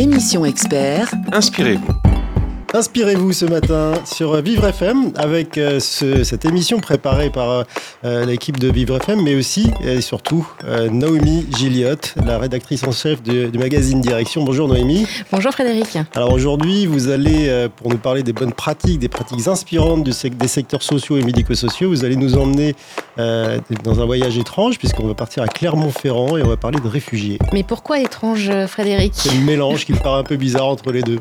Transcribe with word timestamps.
Émission 0.00 0.46
expert. 0.46 1.12
Inspirez-vous. 1.30 2.09
Inspirez-vous 2.72 3.32
ce 3.32 3.46
matin 3.46 3.94
sur 4.04 4.40
Vivre 4.40 4.64
FM 4.68 5.10
avec 5.16 5.58
euh, 5.58 5.80
ce- 5.80 6.22
cette 6.22 6.44
émission 6.44 6.78
préparée 6.78 7.28
par 7.28 7.64
euh, 8.04 8.24
l'équipe 8.24 8.60
de 8.60 8.68
Vivre 8.68 8.96
FM, 8.98 9.20
mais 9.22 9.34
aussi 9.34 9.70
et 9.84 10.00
surtout 10.00 10.46
euh, 10.64 10.88
Noémie 10.88 11.46
Gilliot, 11.58 11.96
la 12.24 12.38
rédactrice 12.38 12.84
en 12.84 12.92
chef 12.92 13.22
du, 13.24 13.48
du 13.48 13.58
magazine 13.58 14.00
Direction. 14.00 14.44
Bonjour 14.44 14.68
Noémie. 14.68 15.04
Bonjour 15.32 15.50
Frédéric. 15.50 15.98
Alors 16.14 16.32
aujourd'hui, 16.32 16.86
vous 16.86 17.08
allez, 17.08 17.48
euh, 17.48 17.68
pour 17.74 17.90
nous 17.90 17.98
parler 17.98 18.22
des 18.22 18.32
bonnes 18.32 18.52
pratiques, 18.52 19.00
des 19.00 19.08
pratiques 19.08 19.48
inspirantes 19.48 20.04
du 20.04 20.12
sec- 20.12 20.36
des 20.36 20.46
secteurs 20.48 20.84
sociaux 20.84 21.16
et 21.16 21.22
médico-sociaux, 21.22 21.88
vous 21.88 22.04
allez 22.04 22.16
nous 22.16 22.36
emmener 22.38 22.76
euh, 23.18 23.58
dans 23.82 24.00
un 24.00 24.04
voyage 24.06 24.38
étrange 24.38 24.78
puisqu'on 24.78 25.08
va 25.08 25.14
partir 25.14 25.42
à 25.42 25.48
Clermont-Ferrand 25.48 26.36
et 26.36 26.42
on 26.44 26.48
va 26.48 26.56
parler 26.56 26.78
de 26.78 26.86
réfugiés. 26.88 27.40
Mais 27.52 27.64
pourquoi 27.64 27.98
étrange 27.98 28.48
Frédéric? 28.68 29.12
C'est 29.16 29.34
le 29.34 29.40
mélange 29.44 29.84
qui 29.84 29.92
me 29.92 29.98
paraît 29.98 30.20
un 30.20 30.24
peu 30.24 30.36
bizarre 30.36 30.68
entre 30.68 30.92
les 30.92 31.02
deux. 31.02 31.18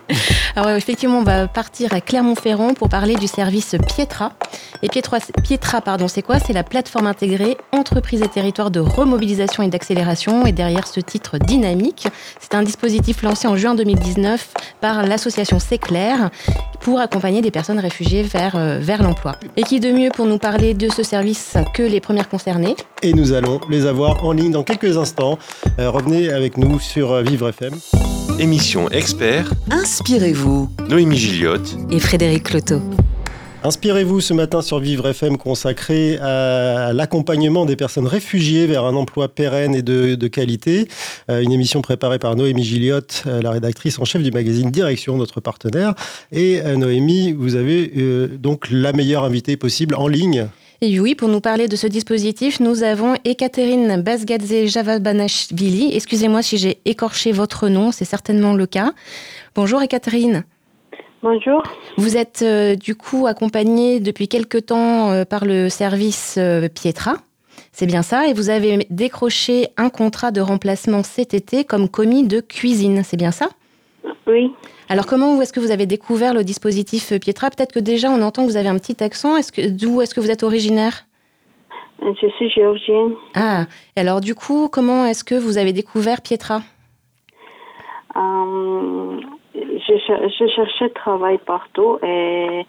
Alors 0.55 0.67
ouais, 0.69 0.77
effectivement, 0.77 1.17
on 1.19 1.23
va 1.23 1.38
partir 1.47 1.93
à 1.93 2.01
Clermont-Ferrand 2.01 2.73
pour 2.73 2.89
parler 2.89 3.15
du 3.15 3.27
service 3.27 3.75
Pietra. 3.95 4.33
Et 4.81 4.89
Pietra, 4.89 5.17
Pietra 5.43 5.81
pardon, 5.81 6.07
c'est 6.07 6.21
quoi? 6.21 6.39
C'est 6.39 6.53
la 6.53 6.63
plateforme 6.63 7.07
intégrée 7.07 7.57
entreprise 7.71 8.21
et 8.21 8.27
territoire 8.27 8.71
de 8.71 8.79
remobilisation 8.79 9.63
et 9.63 9.67
d'accélération. 9.67 10.45
Et 10.45 10.51
derrière 10.51 10.87
ce 10.87 10.99
titre 10.99 11.37
dynamique, 11.37 12.07
c'est 12.39 12.55
un 12.55 12.63
dispositif 12.63 13.23
lancé 13.23 13.47
en 13.47 13.55
juin 13.55 13.75
2019 13.75 14.53
par 14.81 15.05
l'association 15.05 15.59
C'est 15.59 15.77
clair 15.77 16.29
pour 16.81 16.99
accompagner 16.99 17.41
des 17.41 17.51
personnes 17.51 17.79
réfugiées 17.79 18.23
vers, 18.23 18.55
euh, 18.55 18.79
vers 18.79 19.03
l'emploi. 19.03 19.35
Et 19.57 19.63
qui 19.63 19.79
de 19.79 19.91
mieux 19.91 20.09
pour 20.09 20.25
nous 20.25 20.37
parler 20.37 20.73
de 20.73 20.89
ce 20.89 21.03
service 21.03 21.57
que 21.73 21.83
les 21.83 21.99
premières 21.99 22.29
concernées? 22.29 22.75
Et 23.01 23.13
nous 23.13 23.33
allons 23.33 23.59
les 23.69 23.85
avoir 23.85 24.23
en 24.23 24.31
ligne 24.31 24.51
dans 24.51 24.63
quelques 24.63 24.97
instants. 24.97 25.37
Euh, 25.79 25.89
revenez 25.89 26.29
avec 26.29 26.57
nous 26.57 26.79
sur 26.79 27.11
euh, 27.11 27.21
Vivre 27.21 27.49
FM. 27.49 27.73
Émission 28.39 28.89
expert. 28.89 29.51
Inspirez-vous. 29.69 30.69
Noémie 30.87 31.17
Gilliotte. 31.29 31.77
Et 31.91 31.99
Frédéric 31.99 32.45
Cloteau. 32.45 32.81
Inspirez-vous 33.63 34.19
ce 34.19 34.33
matin 34.33 34.63
sur 34.63 34.79
Vivre 34.79 35.07
FM 35.07 35.37
consacré 35.37 36.17
à 36.17 36.91
l'accompagnement 36.91 37.65
des 37.67 37.75
personnes 37.75 38.07
réfugiées 38.07 38.65
vers 38.65 38.85
un 38.85 38.95
emploi 38.95 39.27
pérenne 39.27 39.75
et 39.75 39.83
de, 39.83 40.15
de 40.15 40.27
qualité. 40.27 40.87
Euh, 41.29 41.41
une 41.41 41.51
émission 41.51 41.83
préparée 41.83 42.17
par 42.17 42.35
Noémie 42.35 42.63
Gilliot, 42.63 43.01
euh, 43.27 43.43
la 43.43 43.51
rédactrice 43.51 43.99
en 43.99 44.05
chef 44.05 44.23
du 44.23 44.31
magazine 44.31 44.71
Direction, 44.71 45.17
notre 45.17 45.39
partenaire. 45.39 45.93
Et 46.31 46.61
euh, 46.61 46.77
Noémie, 46.77 47.33
vous 47.33 47.55
avez 47.55 47.91
euh, 47.95 48.27
donc 48.39 48.67
la 48.71 48.91
meilleure 48.91 49.23
invitée 49.23 49.55
possible 49.55 49.93
en 49.93 50.07
ligne. 50.07 50.47
Et 50.81 50.99
oui, 50.99 51.13
pour 51.13 51.29
nous 51.29 51.41
parler 51.41 51.67
de 51.67 51.75
ce 51.75 51.85
dispositif, 51.85 52.59
nous 52.59 52.81
avons 52.81 53.15
Ekaterine 53.23 54.01
Basgadze 54.01 54.65
Javabanashvili. 54.65 55.91
Excusez-moi 55.93 56.41
si 56.41 56.57
j'ai 56.57 56.79
écorché 56.85 57.33
votre 57.33 57.67
nom, 57.69 57.91
c'est 57.91 58.05
certainement 58.05 58.55
le 58.55 58.65
cas. 58.65 58.93
Bonjour 59.53 59.79
Ekaterine. 59.79 60.43
Bonjour. 61.21 61.61
Vous 61.97 62.15
êtes 62.15 62.41
euh, 62.43 62.75
du 62.75 62.95
coup 62.95 63.27
accompagnée 63.27 63.99
depuis 63.99 64.29
quelque 64.29 64.57
temps 64.57 65.11
euh, 65.11 65.25
par 65.25 65.43
le 65.43 65.67
service 65.67 66.35
euh, 66.37 66.69
Pietra. 66.69 67.15
C'est 67.73 67.85
bien 67.85 68.03
ça, 68.03 68.27
et 68.27 68.33
vous 68.33 68.49
avez 68.49 68.87
décroché 68.89 69.67
un 69.75 69.89
contrat 69.89 70.31
de 70.31 70.39
remplacement 70.39 71.03
cet 71.03 71.33
été 71.33 71.65
comme 71.65 71.89
commis 71.89 72.25
de 72.25 72.39
cuisine, 72.39 73.03
c'est 73.03 73.17
bien 73.17 73.31
ça? 73.31 73.49
Oui. 74.27 74.51
Alors 74.87 75.05
comment 75.05 75.41
est-ce 75.41 75.51
que 75.51 75.59
vous 75.59 75.71
avez 75.71 75.85
découvert 75.85 76.33
le 76.33 76.43
dispositif 76.43 77.13
Pietra? 77.19 77.49
Peut-être 77.49 77.73
que 77.73 77.79
déjà 77.79 78.09
on 78.09 78.21
entend 78.21 78.45
que 78.45 78.51
vous 78.51 78.57
avez 78.57 78.69
un 78.69 78.77
petit 78.77 79.03
accent. 79.03 79.35
Est-ce 79.35 79.51
que 79.51 79.67
d'où 79.69 80.01
est-ce 80.01 80.15
que 80.15 80.21
vous 80.21 80.31
êtes 80.31 80.43
originaire? 80.43 81.05
Je 82.01 82.27
suis 82.37 82.49
géorgienne. 82.49 83.13
Ah, 83.35 83.65
et 83.95 83.99
alors 83.99 84.21
du 84.21 84.35
coup, 84.35 84.69
comment 84.71 85.05
est-ce 85.05 85.25
que 85.25 85.35
vous 85.35 85.57
avez 85.57 85.73
découvert 85.73 86.21
Pietra? 86.21 86.61
Je, 89.97 90.29
je 90.39 90.47
cherchais 90.55 90.89
travail 90.89 91.37
partout 91.45 91.97
et 92.03 92.65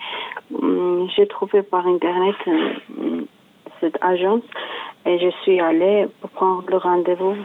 hum, 0.54 1.08
j'ai 1.16 1.26
trouvé 1.26 1.62
par 1.62 1.86
internet 1.86 2.34
euh, 2.48 3.22
cette 3.81 3.97
agence 4.03 4.42
et 5.06 5.19
je 5.19 5.30
suis 5.42 5.60
allée 5.60 6.06
pour 6.20 6.30
prendre 6.30 6.64
le 6.69 6.76
rendez-vous. 6.76 7.36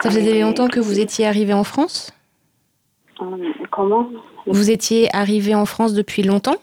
Ça 0.00 0.10
faisait 0.10 0.40
longtemps 0.40 0.68
que 0.68 0.80
vous 0.80 1.00
étiez 1.00 1.26
arrivé 1.26 1.52
en 1.52 1.64
France? 1.64 2.12
Euh, 3.20 3.24
comment? 3.70 4.08
Vous 4.46 4.70
étiez 4.70 5.08
arrivé 5.14 5.54
en 5.54 5.66
France 5.66 5.92
depuis 5.94 6.22
longtemps? 6.22 6.56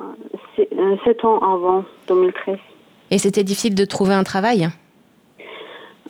Euh, 0.00 0.96
Sept 1.04 1.24
ans 1.24 1.38
avant 1.38 1.84
2013. 2.08 2.56
Et 3.10 3.18
c'était 3.18 3.44
difficile 3.44 3.74
de 3.74 3.84
trouver 3.84 4.14
un 4.14 4.24
travail? 4.24 4.68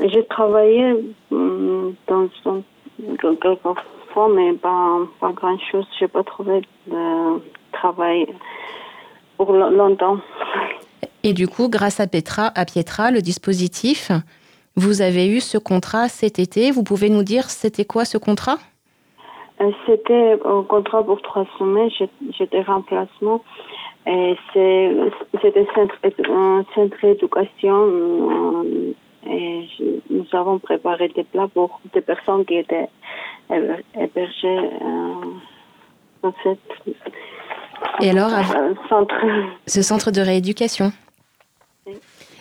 J'ai 0.01 0.25
travaillé 0.27 0.95
hum, 1.31 1.95
dans 2.07 2.29
un- 2.47 2.63
fois, 4.19 4.29
mais 4.35 4.53
pas, 4.55 4.99
pas 5.21 5.33
grand 5.33 5.59
chose. 5.71 5.87
J'ai 5.99 6.09
pas 6.09 6.25
trouvé 6.25 6.63
de 6.87 7.41
travail 7.73 8.27
pour 9.37 9.53
lo- 9.53 9.71
longtemps. 9.71 10.19
Et 11.23 11.33
du 11.33 11.47
coup, 11.47 11.69
grâce 11.69 12.01
à 12.01 12.07
Petra, 12.07 12.51
à 12.55 12.65
Pietra, 12.65 13.11
le 13.11 13.21
dispositif, 13.21 14.11
vous 14.77 15.03
avez 15.03 15.27
eu 15.29 15.41
ce 15.41 15.59
contrat 15.59 16.09
cet 16.09 16.39
été. 16.39 16.71
Vous 16.71 16.83
pouvez 16.83 17.11
nous 17.11 17.23
dire 17.23 17.45
c'était 17.45 17.85
quoi 17.85 18.05
ce 18.05 18.19
contrat? 18.19 18.59
Euh, 19.61 19.71
C'était 19.87 20.39
un 20.45 20.63
contrat 20.63 21.03
pour 21.05 21.21
trois 21.23 21.47
semaines. 21.59 21.91
J'étais 22.37 22.63
remplacement. 22.63 23.43
Et 24.07 24.37
c'était 25.43 25.67
centre, 25.75 25.95
un 26.31 26.65
centre 26.75 26.97
d'éducation. 27.03 27.77
Et 29.31 29.69
je- 29.79 30.01
nous 30.15 30.27
avons 30.33 30.59
préparé 30.59 31.09
des 31.09 31.25
plats 31.25 31.49
pour 31.53 31.81
des 31.95 32.01
personnes 32.01 32.45
qui 32.47 32.55
étaient 32.57 32.89
héber- 33.51 33.85
hébergées 33.95 34.59
euh, 34.83 35.25
dans 36.23 36.35
cette 36.43 36.59
Et 38.01 38.11
alors, 38.11 38.33
euh, 38.33 38.75
centre. 38.89 39.15
ce 39.67 39.83
centre 39.83 40.11
de 40.11 40.21
rééducation 40.21 40.93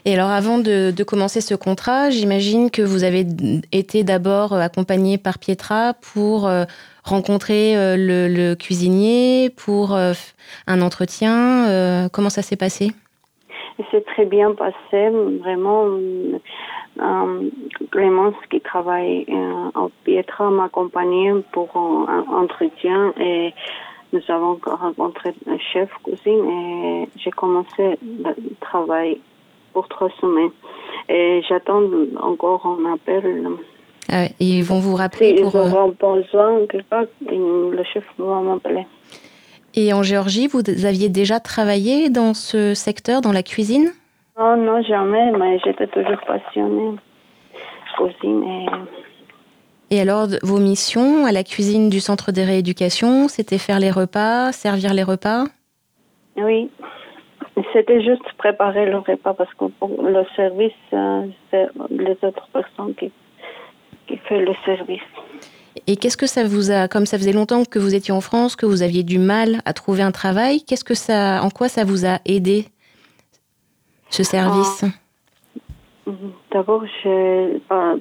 Et 0.05 0.13
alors, 0.13 0.29
avant 0.29 0.57
de, 0.59 0.91
de 0.91 1.03
commencer 1.03 1.41
ce 1.41 1.55
contrat, 1.55 2.09
j'imagine 2.09 2.71
que 2.71 2.81
vous 2.81 3.03
avez 3.03 3.25
été 3.73 4.03
d'abord 4.05 4.53
euh, 4.53 4.61
accompagné 4.61 5.17
par 5.17 5.39
Pietra 5.39 5.93
pour 6.13 6.47
euh, 6.47 6.63
rencontrer 7.03 7.73
le, 7.97 8.27
le 8.29 8.55
cuisinier, 8.55 9.49
pour 9.49 9.95
un 9.95 10.81
entretien. 10.81 12.09
comment 12.11 12.29
ça 12.29 12.41
s'est 12.41 12.57
passé? 12.57 12.91
Et 13.79 13.83
C'est 13.91 14.05
très 14.05 14.25
bien 14.25 14.53
passé, 14.53 15.09
vraiment. 15.41 15.85
euh, 16.99 17.49
Clémence 17.91 18.33
qui 18.49 18.59
travaille 18.61 19.25
euh, 19.29 19.69
en 19.75 19.89
Pietra 20.03 20.49
m'a 20.49 20.65
accompagné 20.65 21.31
pour 21.51 21.69
un 21.75 22.07
un 22.27 22.41
entretien 22.43 23.13
et 23.19 23.53
nous 24.13 24.21
avons 24.29 24.57
rencontré 24.65 25.33
un 25.47 25.57
chef 25.59 25.89
cuisine 26.03 26.43
et 26.49 27.09
j'ai 27.17 27.31
commencé 27.31 27.99
le 28.01 28.33
travail 28.61 29.19
pour 29.73 29.87
trois 29.89 30.09
semaines. 30.21 30.51
Et 31.09 31.41
j'attends 31.47 31.83
encore 32.21 32.65
un 32.65 32.93
appel. 32.93 33.47
Ah 34.09 34.25
Ils 34.39 34.63
vont 34.63 34.79
vous 34.79 34.95
rappeler 34.95 35.35
S'ils 35.35 35.43
pour... 35.43 35.55
euh, 35.55 35.69
auront 35.69 35.93
besoin 35.99 36.65
quelque 36.67 36.87
part, 36.89 37.03
le 37.29 37.83
chef 37.93 38.05
va 38.17 38.39
m'appeler. 38.41 38.85
Et 39.75 39.93
en 39.93 40.03
Géorgie, 40.03 40.47
vous 40.47 40.61
aviez 40.85 41.09
déjà 41.09 41.39
travaillé 41.39 42.09
dans 42.09 42.33
ce 42.33 42.73
secteur, 42.73 43.21
dans 43.21 43.31
la 43.31 43.43
cuisine? 43.43 43.91
Non, 44.39 44.55
non, 44.57 44.81
jamais, 44.83 45.31
mais 45.31 45.59
j'étais 45.65 45.87
toujours 45.87 46.19
passionnée. 46.25 46.97
Cuisine 47.97 48.43
et 48.43 49.95
Et 49.95 50.01
alors, 50.01 50.27
vos 50.43 50.59
missions 50.59 51.25
à 51.25 51.31
la 51.31 51.43
cuisine 51.43 51.89
du 51.89 51.99
centre 51.99 52.31
de 52.31 52.41
rééducation, 52.41 53.27
c'était 53.27 53.57
faire 53.57 53.79
les 53.79 53.91
repas, 53.91 54.51
servir 54.51 54.93
les 54.93 55.03
repas? 55.03 55.45
Oui, 56.35 56.69
c'était 57.73 58.01
juste 58.03 58.31
préparer 58.37 58.85
le 58.85 58.97
repas 58.97 59.33
parce 59.33 59.53
que 59.55 59.65
pour 59.65 60.03
le 60.03 60.23
service, 60.35 60.71
euh, 60.93 61.25
c'est 61.49 61.67
les 61.89 62.17
autres 62.21 62.47
personnes 62.53 62.93
qui, 62.95 63.11
qui 64.07 64.17
font 64.17 64.39
le 64.39 64.53
service. 64.65 65.01
Et 65.85 65.95
qu'est-ce 65.97 66.17
que 66.17 66.27
ça 66.27 66.43
vous 66.43 66.71
a, 66.71 66.87
comme 66.87 67.05
ça 67.05 67.17
faisait 67.17 67.33
longtemps 67.33 67.63
que 67.65 67.79
vous 67.79 67.93
étiez 67.93 68.13
en 68.13 68.21
France, 68.21 68.55
que 68.55 68.65
vous 68.65 68.81
aviez 68.81 69.03
du 69.03 69.19
mal 69.19 69.61
à 69.65 69.73
trouver 69.73 70.01
un 70.01 70.11
travail, 70.11 70.63
qu'est-ce 70.63 70.83
que 70.83 70.95
ça, 70.95 71.41
en 71.43 71.49
quoi 71.49 71.69
ça 71.69 71.83
vous 71.83 72.05
a 72.05 72.19
aidé 72.25 72.65
ce 74.09 74.23
service? 74.23 74.85
D'abord, 76.51 76.83
je 77.03 77.57
par- 77.67 77.97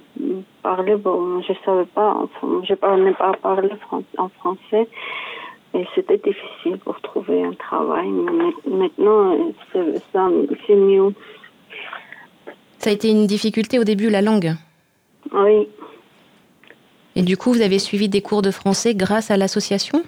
parlais, 0.62 0.96
bon, 0.96 1.42
je 1.42 1.52
savais 1.64 1.86
pas, 1.86 2.16
enfin, 2.22 2.62
je 2.68 2.74
parlais 2.74 3.12
pas 3.14 3.32
fran- 3.88 4.02
en 4.16 4.28
français 4.28 4.88
et 5.74 5.84
c'était 5.94 6.18
difficile 6.18 6.78
pour 6.84 7.00
trouver 7.00 7.42
un 7.42 7.52
travail. 7.54 8.08
Mais 8.08 8.52
maintenant, 8.70 9.36
c'est 9.72 10.76
mieux. 10.76 11.12
Ça 12.78 12.90
a 12.90 12.92
été 12.92 13.10
une 13.10 13.26
difficulté 13.26 13.80
au 13.80 13.84
début, 13.84 14.08
la 14.08 14.22
langue? 14.22 14.54
Oui, 15.32 15.66
Et 17.16 17.22
du 17.22 17.36
coup, 17.38 17.52
vous 17.52 17.62
avez 17.62 17.78
suivi 17.78 18.08
des 18.08 18.20
cours 18.20 18.42
de 18.42 18.50
français 18.50 18.94
grâce 18.94 19.30
à 19.30 19.38
l'association? 19.38 20.02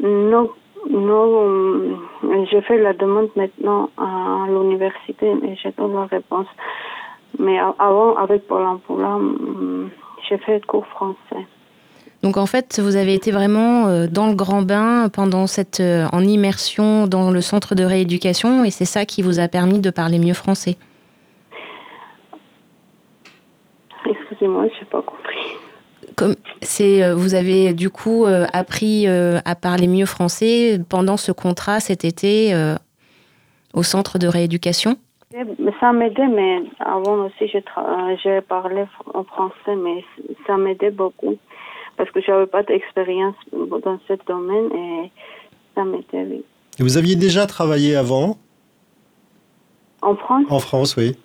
Non, 0.00 0.50
non, 0.90 1.48
euh, 1.48 1.96
je 2.22 2.60
fais 2.60 2.78
la 2.78 2.92
demande 2.92 3.30
maintenant 3.34 3.88
à 3.96 4.46
l'université 4.48 5.26
et 5.30 5.56
j'attends 5.62 5.88
la 5.88 6.04
réponse. 6.04 6.46
Mais 7.38 7.58
avant, 7.58 8.14
avec 8.16 8.46
Pôle 8.46 8.66
emploi, 8.66 9.14
hum, 9.14 9.88
j'ai 10.28 10.36
fait 10.38 10.56
le 10.56 10.66
cours 10.66 10.86
français. 10.88 11.46
Donc 12.22 12.36
en 12.36 12.46
fait, 12.46 12.78
vous 12.78 12.96
avez 12.96 13.14
été 13.14 13.32
vraiment 13.32 13.86
euh, 13.86 14.06
dans 14.06 14.28
le 14.28 14.34
grand 14.34 14.62
bain 14.62 15.08
pendant 15.08 15.46
cette 15.46 15.80
euh, 15.80 16.06
en 16.12 16.20
immersion 16.20 17.06
dans 17.06 17.30
le 17.30 17.40
centre 17.40 17.74
de 17.74 17.82
rééducation 17.82 18.64
et 18.64 18.70
c'est 18.70 18.84
ça 18.84 19.06
qui 19.06 19.22
vous 19.22 19.40
a 19.40 19.48
permis 19.48 19.80
de 19.80 19.90
parler 19.90 20.18
mieux 20.18 20.34
français? 20.34 20.76
Excusez-moi, 24.06 24.66
je 24.74 24.80
n'ai 24.80 24.86
pas 24.90 25.02
compris. 25.02 25.38
Comme 26.16 26.34
c'est 26.60 27.02
euh, 27.02 27.14
vous 27.14 27.34
avez 27.34 27.72
du 27.72 27.88
coup 27.88 28.26
euh, 28.26 28.46
appris 28.52 29.06
euh, 29.06 29.38
à 29.44 29.54
parler 29.54 29.86
mieux 29.86 30.06
français 30.06 30.78
pendant 30.88 31.16
ce 31.16 31.32
contrat 31.32 31.80
cet 31.80 32.04
été 32.04 32.52
euh, 32.52 32.74
au 33.72 33.82
centre 33.82 34.18
de 34.18 34.26
rééducation? 34.26 34.96
Mais 35.34 35.72
Ça 35.80 35.92
m'aidait, 35.92 36.28
mais 36.28 36.58
avant 36.78 37.24
aussi, 37.24 37.48
j'ai 37.50 37.60
tra- 37.60 38.12
euh, 38.12 38.16
j'ai 38.22 38.42
parlé 38.42 38.84
en 39.14 39.24
français, 39.24 39.74
mais 39.76 40.04
ça 40.46 40.58
m'aidait 40.58 40.90
beaucoup 40.90 41.38
parce 41.96 42.10
que 42.10 42.20
j'avais 42.20 42.46
pas 42.46 42.62
d'expérience 42.62 43.34
dans 43.52 43.98
ce 44.06 44.12
domaine 44.26 44.70
et 44.76 45.10
ça 45.74 45.84
m'aidait, 45.84 46.26
oui. 46.30 46.44
Et 46.78 46.82
vous 46.82 46.98
aviez 46.98 47.16
déjà 47.16 47.46
travaillé 47.46 47.96
avant? 47.96 48.36
En 50.02 50.16
France, 50.16 50.44
en 50.50 50.58
France, 50.58 50.96
oui. 50.96 51.16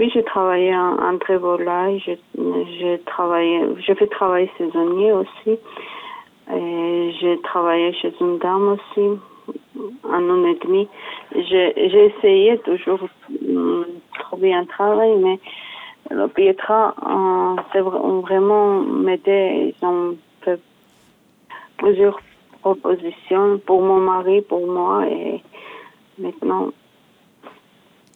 Oui, 0.00 0.10
j'ai 0.12 0.24
travaillé 0.24 0.74
en, 0.74 0.96
en 0.98 1.38
volaille, 1.38 2.02
j'ai 2.04 3.00
travaillé, 3.06 3.60
j'ai 3.78 3.94
fait 3.94 4.06
travail 4.06 4.50
saisonnier 4.58 5.12
aussi. 5.12 5.58
J'ai 6.48 7.40
travaillé 7.42 7.92
chez 7.94 8.12
une 8.20 8.38
dame 8.38 8.76
aussi, 8.76 9.08
un 10.04 10.30
an 10.30 10.44
et 10.44 10.58
demi. 10.64 10.88
J'ai 11.34 12.06
essayé 12.06 12.58
toujours 12.58 13.08
de 13.30 13.86
trouver 14.18 14.52
un 14.52 14.64
travail, 14.64 15.16
mais 15.18 15.38
le 16.10 16.26
Pietra, 16.28 16.94
euh, 17.06 17.62
c'est 17.72 17.80
vraiment 17.80 18.80
m'aidé. 18.80 19.74
Ils 19.80 19.86
ont 19.86 20.16
fait 20.42 20.60
plusieurs 21.78 22.20
propositions 22.60 23.58
pour 23.64 23.82
mon 23.82 24.00
mari, 24.00 24.42
pour 24.42 24.66
moi, 24.66 25.06
et 25.06 25.42
maintenant, 26.18 26.70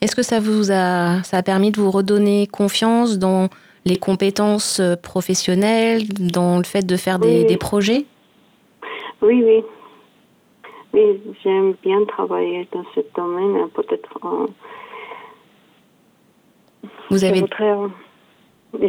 Est-ce 0.01 0.15
que 0.15 0.23
ça 0.23 0.41
vous 0.41 0.71
a 0.71 1.23
ça 1.23 1.39
a 1.39 1.43
permis 1.43 1.71
de 1.71 1.81
vous 1.81 1.91
redonner 1.91 2.47
confiance 2.47 3.19
dans 3.19 3.49
les 3.85 3.97
compétences 3.97 4.81
euh, 4.81 4.97
professionnelles, 4.97 6.07
dans 6.09 6.59
le 6.59 6.65
fait 6.65 6.85
de 6.85 6.97
faire 6.97 7.19
des, 7.19 7.41
Oui. 7.41 7.47
des 7.47 7.57
projets? 7.57 8.05
Oui, 9.23 9.43
oui. 9.45 9.63
Oui, 10.93 11.21
j'aime 11.43 11.75
bien 11.83 12.05
travailler 12.07 12.69
dans 12.73 12.85
ce 12.95 13.01
domaine. 13.15 13.57
euh, 13.63 13.67
Peut-être. 13.75 14.19
Vous 17.11 17.25
avez 17.25 17.41
voudrais, 17.41 17.75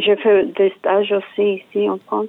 J'ai 0.00 0.16
fait 0.16 0.46
des 0.56 0.72
stages 0.78 1.12
aussi 1.12 1.62
ici 1.68 1.88
en 1.88 1.98
France. 2.06 2.26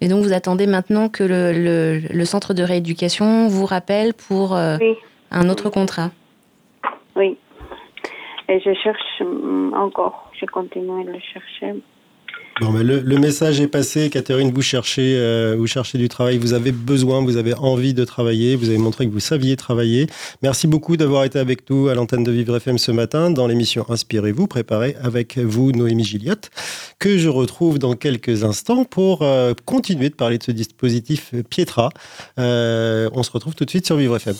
et 0.00 0.08
donc 0.08 0.24
vous 0.24 0.32
attendez 0.32 0.66
maintenant 0.66 1.08
que 1.08 1.22
le, 1.24 1.52
le, 1.52 1.98
le 2.12 2.24
centre 2.24 2.52
de 2.54 2.62
rééducation 2.62 3.46
vous 3.48 3.64
rappelle 3.66 4.12
pour 4.14 4.54
euh, 4.56 4.76
Oui, 4.80 4.96
un 5.30 5.48
autre 5.48 5.70
contrat? 5.70 6.10
Et 8.48 8.60
je 8.60 8.74
cherche 8.74 9.20
hum, 9.20 9.72
encore. 9.74 10.30
Je 10.38 10.46
continue 10.46 11.00
à 11.00 11.04
le 11.04 11.18
chercher. 11.18 11.74
Bon, 12.60 12.70
mais 12.70 12.84
le, 12.84 13.00
le 13.00 13.18
message 13.18 13.60
est 13.60 13.66
passé, 13.66 14.10
Catherine. 14.10 14.52
Vous 14.54 14.62
cherchez, 14.62 15.16
euh, 15.16 15.56
vous 15.58 15.66
cherchez 15.66 15.98
du 15.98 16.08
travail. 16.08 16.38
Vous 16.38 16.52
avez 16.52 16.70
besoin, 16.70 17.20
vous 17.20 17.36
avez 17.36 17.52
envie 17.54 17.94
de 17.94 18.04
travailler. 18.04 18.54
Vous 18.54 18.68
avez 18.68 18.78
montré 18.78 19.06
que 19.08 19.12
vous 19.12 19.18
saviez 19.18 19.56
travailler. 19.56 20.06
Merci 20.40 20.68
beaucoup 20.68 20.96
d'avoir 20.96 21.24
été 21.24 21.40
avec 21.40 21.68
nous 21.68 21.88
à 21.88 21.94
l'antenne 21.94 22.22
de 22.22 22.30
Vivre 22.30 22.56
FM 22.56 22.78
ce 22.78 22.92
matin 22.92 23.30
dans 23.30 23.48
l'émission 23.48 23.84
Inspirez-vous, 23.88 24.46
préparée 24.46 24.94
avec 25.02 25.36
vous, 25.36 25.72
Noémie 25.72 26.04
Gilliott, 26.04 26.50
que 27.00 27.18
je 27.18 27.28
retrouve 27.28 27.80
dans 27.80 27.94
quelques 27.96 28.44
instants 28.44 28.84
pour 28.84 29.22
euh, 29.22 29.52
continuer 29.64 30.08
de 30.08 30.14
parler 30.14 30.38
de 30.38 30.44
ce 30.44 30.52
dispositif 30.52 31.32
Pietra. 31.50 31.90
Euh, 32.38 33.10
on 33.14 33.24
se 33.24 33.32
retrouve 33.32 33.56
tout 33.56 33.64
de 33.64 33.70
suite 33.70 33.86
sur 33.86 33.96
Vivre 33.96 34.14
FM. 34.16 34.36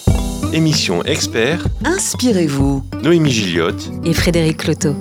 Émission 0.52 1.02
expert, 1.02 1.66
Inspirez-vous 1.84 2.84
Noémie 3.02 3.32
Gilliotte. 3.32 3.90
et 4.04 4.14
Frédéric 4.14 4.58
Cloteau. 4.58 4.94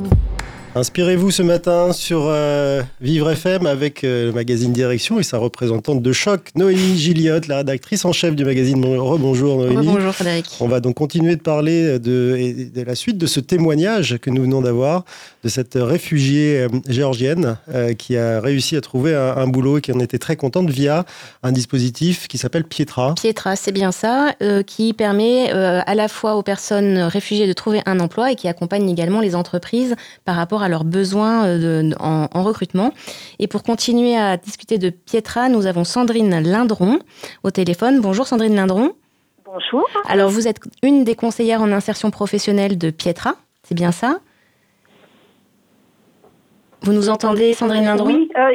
Inspirez-vous 0.76 1.30
ce 1.30 1.44
matin 1.44 1.94
sur 1.94 2.24
euh, 2.26 2.82
Vivre 3.00 3.30
FM 3.30 3.68
avec 3.68 4.04
euh, 4.04 4.26
le 4.28 4.32
magazine 4.32 4.74
Direction 4.74 5.20
et 5.20 5.24
sa 5.24 5.38
représentante 5.38 6.02
de 6.02 6.12
choc, 6.12 6.50
Noémie 6.56 6.98
Gilliott, 6.98 7.48
la 7.48 7.58
rédactrice 7.58 8.06
en 8.06 8.12
chef 8.12 8.36
du 8.36 8.44
magazine. 8.44 8.82
Bon- 8.82 9.06
Rebonjour 9.06 9.60
Noémie. 9.60 9.86
Bonjour 9.86 10.12
Frédéric. 10.16 10.48
On 10.62 10.68
va 10.68 10.80
donc 10.80 10.96
continuer 10.96 11.36
de 11.36 11.42
parler 11.42 12.00
de, 12.00 12.72
la 12.88 12.96
suite 12.96 13.20
de 13.20 13.28
ce 13.28 13.40
témoignage 13.40 14.18
que 14.20 14.32
nous 14.32 14.42
venons 14.42 14.62
d'avoir 14.62 15.06
de 15.44 15.50
cette 15.50 15.76
réfugiée 15.76 16.62
euh, 16.62 16.70
géorgienne 16.90 17.58
euh, 17.72 17.94
qui 17.94 18.18
a 18.18 18.42
réussi 18.42 18.76
à 18.76 18.82
trouver 18.82 19.14
un, 19.14 19.38
un 19.38 19.48
boulot 19.48 19.78
et 19.78 19.82
qui 19.82 19.92
en 19.92 20.00
était 20.00 20.18
très 20.18 20.38
contente 20.38 20.72
via 20.72 21.06
un 21.44 21.52
dispositif 21.52 22.28
qui 22.28 22.40
s'appelle 22.40 22.64
Pietra. 22.64 23.14
Pietra, 23.14 23.56
c'est 23.56 23.74
bien 23.74 23.92
ça, 23.92 24.34
qui 24.66 24.94
permet 24.94 25.52
à 25.52 25.94
la 25.94 26.08
fois 26.08 26.36
aux 26.36 26.42
personnes 26.42 26.98
réfugiées 26.98 27.46
de 27.48 27.54
trouver 27.54 27.82
un 27.86 28.00
emploi 28.00 28.32
et 28.32 28.36
qui 28.36 28.48
accompagne 28.48 28.90
également 28.90 29.22
les 29.22 29.36
entreprises 29.36 29.96
par 30.26 30.36
rapport 30.36 30.63
à 30.63 30.63
leurs 30.68 30.84
besoins 30.84 31.46
euh, 31.46 31.84
de- 31.84 31.96
en, 32.00 32.28
en 32.34 32.44
recrutement. 32.44 32.92
Et 33.40 33.48
pour 33.48 33.64
continuer 33.64 34.16
à 34.18 34.38
discuter 34.38 34.78
de 34.78 34.90
Pietra, 34.90 35.50
nous 35.50 35.66
avons 35.66 35.84
Sandrine 35.84 36.40
Lindron 36.40 37.00
au 37.44 37.52
téléphone. 37.52 38.02
Bonjour 38.02 38.28
Sandrine 38.28 38.56
Lindron. 38.56 38.94
Bonjour. 39.46 39.86
Alors 40.08 40.30
vous 40.30 40.48
êtes 40.48 40.60
une 40.82 41.04
des 41.04 41.16
conseillères 41.16 41.62
en 41.62 41.72
insertion 41.72 42.10
professionnelle 42.12 42.78
de 42.78 42.90
Pietra, 42.90 43.36
c'est 43.68 43.76
bien 43.76 43.92
ça? 43.92 44.18
Vous 46.84 46.92
nous 46.92 47.10
entendez 47.10 47.54
Sandrine 47.54 47.86
Lindron 47.86 48.08
Oui, 48.08 48.30
euh, 48.38 48.52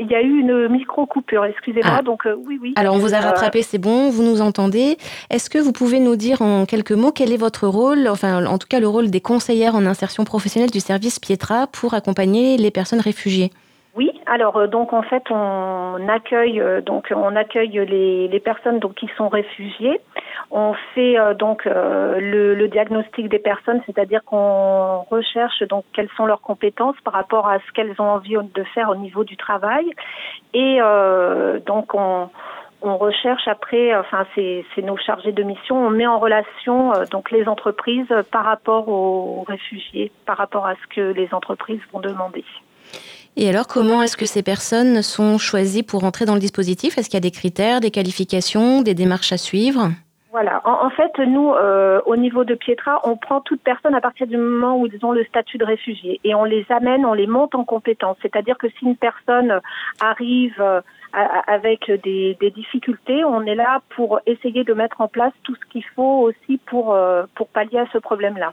il 0.00 0.06
y 0.10 0.14
a 0.14 0.22
eu 0.22 0.38
une 0.40 0.68
micro-coupure, 0.68 1.44
excusez-moi. 1.44 1.96
Ah. 1.98 2.02
Donc, 2.02 2.24
euh, 2.26 2.34
oui, 2.46 2.58
oui. 2.60 2.72
Alors 2.76 2.94
on 2.94 2.98
vous 2.98 3.12
a 3.12 3.18
Euh, 3.18 3.20
rattrapé, 3.20 3.62
c'est 3.62 3.78
bon, 3.78 4.08
vous 4.10 4.22
nous 4.22 4.40
entendez. 4.40 4.96
Est-ce 5.30 5.50
que 5.50 5.58
vous 5.58 5.72
pouvez 5.72 6.00
nous 6.00 6.16
dire 6.16 6.40
en 6.40 6.64
quelques 6.64 6.92
mots 6.92 7.12
quel 7.12 7.32
est 7.32 7.36
votre 7.36 7.66
rôle, 7.68 8.08
enfin 8.08 8.46
en 8.46 8.56
tout 8.58 8.66
cas 8.68 8.80
le 8.80 8.88
rôle 8.88 9.10
des 9.10 9.20
conseillères 9.20 9.74
en 9.74 9.84
insertion 9.84 10.24
professionnelle 10.24 10.70
du 10.70 10.80
service 10.80 11.18
Pietra 11.18 11.66
pour 11.66 11.92
accompagner 11.94 12.56
les 12.56 12.70
personnes 12.70 13.00
réfugiées? 13.00 13.50
Oui, 13.96 14.12
alors 14.26 14.58
euh, 14.58 14.66
donc 14.66 14.92
en 14.92 15.00
fait 15.00 15.22
on 15.30 16.06
accueille 16.06 16.60
euh, 16.60 16.82
donc 16.82 17.10
on 17.16 17.34
accueille 17.34 17.82
les, 17.86 18.28
les 18.28 18.40
personnes 18.40 18.78
donc 18.78 18.94
qui 18.94 19.08
sont 19.16 19.28
réfugiées. 19.30 20.02
On 20.50 20.74
fait 20.94 21.18
euh, 21.18 21.32
donc 21.32 21.66
euh, 21.66 22.20
le, 22.20 22.54
le 22.54 22.68
diagnostic 22.68 23.30
des 23.30 23.38
personnes, 23.38 23.80
c'est-à-dire 23.86 24.22
qu'on 24.24 24.98
recherche 25.10 25.62
donc 25.62 25.86
quelles 25.94 26.10
sont 26.14 26.26
leurs 26.26 26.42
compétences 26.42 27.00
par 27.04 27.14
rapport 27.14 27.48
à 27.48 27.58
ce 27.60 27.72
qu'elles 27.72 27.94
ont 27.98 28.10
envie 28.10 28.36
de 28.36 28.64
faire 28.74 28.90
au 28.90 28.96
niveau 28.96 29.24
du 29.24 29.38
travail. 29.38 29.90
Et 30.52 30.78
euh, 30.82 31.58
donc 31.60 31.94
on 31.94 32.28
on 32.82 32.98
recherche 32.98 33.48
après, 33.48 33.96
enfin 33.96 34.26
c'est 34.34 34.82
nos 34.82 34.98
chargés 34.98 35.32
de 35.32 35.42
mission, 35.42 35.86
on 35.86 35.88
met 35.88 36.06
en 36.06 36.18
relation 36.18 36.92
euh, 36.92 37.06
donc 37.10 37.30
les 37.30 37.48
entreprises 37.48 38.10
euh, 38.10 38.22
par 38.30 38.44
rapport 38.44 38.88
aux 38.88 39.42
réfugiés, 39.48 40.12
par 40.26 40.36
rapport 40.36 40.66
à 40.66 40.74
ce 40.74 40.94
que 40.94 41.12
les 41.12 41.32
entreprises 41.32 41.80
vont 41.94 42.00
demander. 42.00 42.44
Et 43.38 43.50
alors 43.50 43.66
comment 43.66 44.02
est-ce 44.02 44.16
que 44.16 44.24
ces 44.24 44.42
personnes 44.42 45.02
sont 45.02 45.36
choisies 45.36 45.82
pour 45.82 46.04
entrer 46.04 46.24
dans 46.24 46.34
le 46.34 46.40
dispositif? 46.40 46.96
Est-ce 46.96 47.10
qu'il 47.10 47.18
y 47.18 47.24
a 47.24 47.28
des 47.28 47.30
critères, 47.30 47.80
des 47.80 47.90
qualifications, 47.90 48.80
des 48.80 48.94
démarches 48.94 49.32
à 49.32 49.36
suivre? 49.36 49.90
Voilà. 50.32 50.60
En, 50.64 50.90
fait, 50.90 51.12
nous, 51.18 51.52
euh, 51.52 52.00
au 52.04 52.16
niveau 52.16 52.44
de 52.44 52.54
Pietra, 52.54 53.00
on 53.04 53.16
prend 53.16 53.40
toute 53.40 53.62
personne 53.62 53.94
à 53.94 54.02
partir 54.02 54.26
du 54.26 54.36
moment 54.36 54.78
où 54.78 54.86
ils 54.86 55.02
ont 55.02 55.12
le 55.12 55.24
statut 55.24 55.56
de 55.56 55.64
réfugié 55.64 56.20
et 56.24 56.34
on 56.34 56.44
les 56.44 56.66
amène, 56.68 57.06
on 57.06 57.14
les 57.14 57.26
monte 57.26 57.54
en 57.54 57.64
compétence. 57.64 58.18
C'est-à-dire 58.20 58.58
que 58.58 58.68
si 58.68 58.84
une 58.84 58.96
personne 58.96 59.60
arrive 59.98 60.60
euh, 60.60 60.80
avec 61.46 61.90
des, 62.02 62.36
des 62.38 62.50
difficultés, 62.50 63.24
on 63.24 63.42
est 63.42 63.54
là 63.54 63.80
pour 63.96 64.20
essayer 64.26 64.62
de 64.62 64.74
mettre 64.74 65.00
en 65.00 65.08
place 65.08 65.32
tout 65.42 65.54
ce 65.54 65.70
qu'il 65.70 65.84
faut 65.94 66.28
aussi 66.28 66.58
pour 66.66 66.92
euh, 66.92 67.24
pour 67.34 67.48
pallier 67.48 67.78
à 67.78 67.86
ce 67.92 67.98
problème-là. 67.98 68.52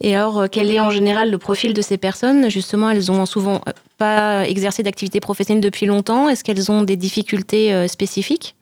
Et 0.00 0.14
alors, 0.14 0.40
euh, 0.40 0.46
quel 0.50 0.70
est 0.70 0.80
en 0.80 0.90
général 0.90 1.30
le 1.30 1.38
profil 1.38 1.72
de 1.72 1.80
ces 1.80 1.96
personnes? 1.96 2.50
Justement, 2.50 2.90
elles 2.90 3.10
ont 3.10 3.24
souvent 3.24 3.62
euh, 3.66 3.72
pas 3.96 4.46
exercé 4.46 4.82
d'activité 4.82 5.20
professionnelle 5.20 5.62
depuis 5.62 5.86
longtemps. 5.86 6.28
Est-ce 6.28 6.44
qu'elles 6.44 6.70
ont 6.70 6.82
des 6.82 6.96
difficultés 6.96 7.72
euh, 7.72 7.86
spécifiques? 7.88 8.54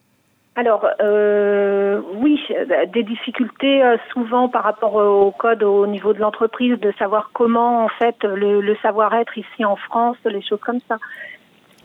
Alors 0.56 0.86
euh, 1.02 2.00
oui, 2.14 2.38
euh, 2.52 2.86
des 2.92 3.02
difficultés 3.02 3.82
souvent 4.12 4.48
par 4.48 4.62
rapport 4.62 4.94
au 4.94 5.32
code 5.32 5.64
au 5.64 5.88
niveau 5.88 6.12
de 6.12 6.20
l'entreprise, 6.20 6.78
de 6.78 6.92
savoir 6.96 7.30
comment 7.32 7.84
en 7.84 7.88
fait 7.88 8.14
le, 8.22 8.60
le 8.60 8.76
savoir-être 8.80 9.36
ici 9.36 9.64
en 9.64 9.74
France, 9.74 10.16
les 10.24 10.42
choses 10.42 10.60
comme 10.64 10.78
ça. 10.88 10.94
Donc, 10.94 11.00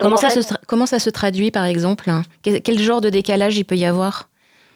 Comment 0.02 0.14
en 0.14 0.18
ça, 0.18 0.30
fait, 0.30 0.44
se 0.44 0.54
tra- 0.54 0.62
comment 0.68 0.86
ça 0.86 1.00
se 1.00 1.10
traduit, 1.10 1.50
par 1.50 1.66
exemple? 1.66 2.10
Quel, 2.44 2.62
quel 2.62 2.78
genre 2.80 3.02
de 3.02 3.10
décalage 3.10 3.58
il 3.58 3.66
peut 3.66 3.76
y 3.76 3.86
avoir? 3.86 4.29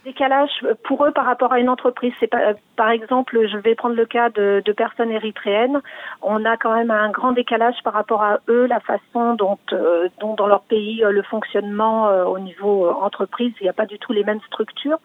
Décalage 0.03 0.51
pour 0.83 1.05
eux 1.05 1.11
par 1.11 1.25
rapport 1.25 1.53
à 1.53 1.59
une 1.59 1.69
entreprise. 1.69 2.13
C'est 2.19 2.27
pas, 2.27 2.53
par 2.75 2.89
exemple, 2.89 3.47
je 3.47 3.57
vais 3.57 3.75
prendre 3.75 3.95
le 3.95 4.05
cas 4.05 4.29
de, 4.29 4.61
de, 4.63 4.71
personnes 4.71 5.11
érythréennes. 5.11 5.81
On 6.21 6.45
a 6.45 6.57
quand 6.57 6.75
même 6.75 6.91
un 6.91 7.09
grand 7.09 7.31
décalage 7.31 7.75
par 7.83 7.93
rapport 7.93 8.21
à 8.21 8.39
eux, 8.49 8.65
la 8.65 8.79
façon 8.79 9.35
dont, 9.35 9.57
euh, 9.71 10.09
dont 10.19 10.35
dans 10.35 10.47
leur 10.47 10.61
pays 10.63 11.03
euh, 11.03 11.11
le 11.11 11.23
fonctionnement 11.23 12.09
euh, 12.09 12.25
au 12.25 12.39
niveau 12.39 12.89
entreprise, 12.89 13.53
il 13.59 13.63
n'y 13.63 13.69
a 13.69 13.73
pas 13.73 13.85
du 13.85 13.99
tout 13.99 14.13
les 14.13 14.23
mêmes 14.23 14.41
structures. 14.47 14.99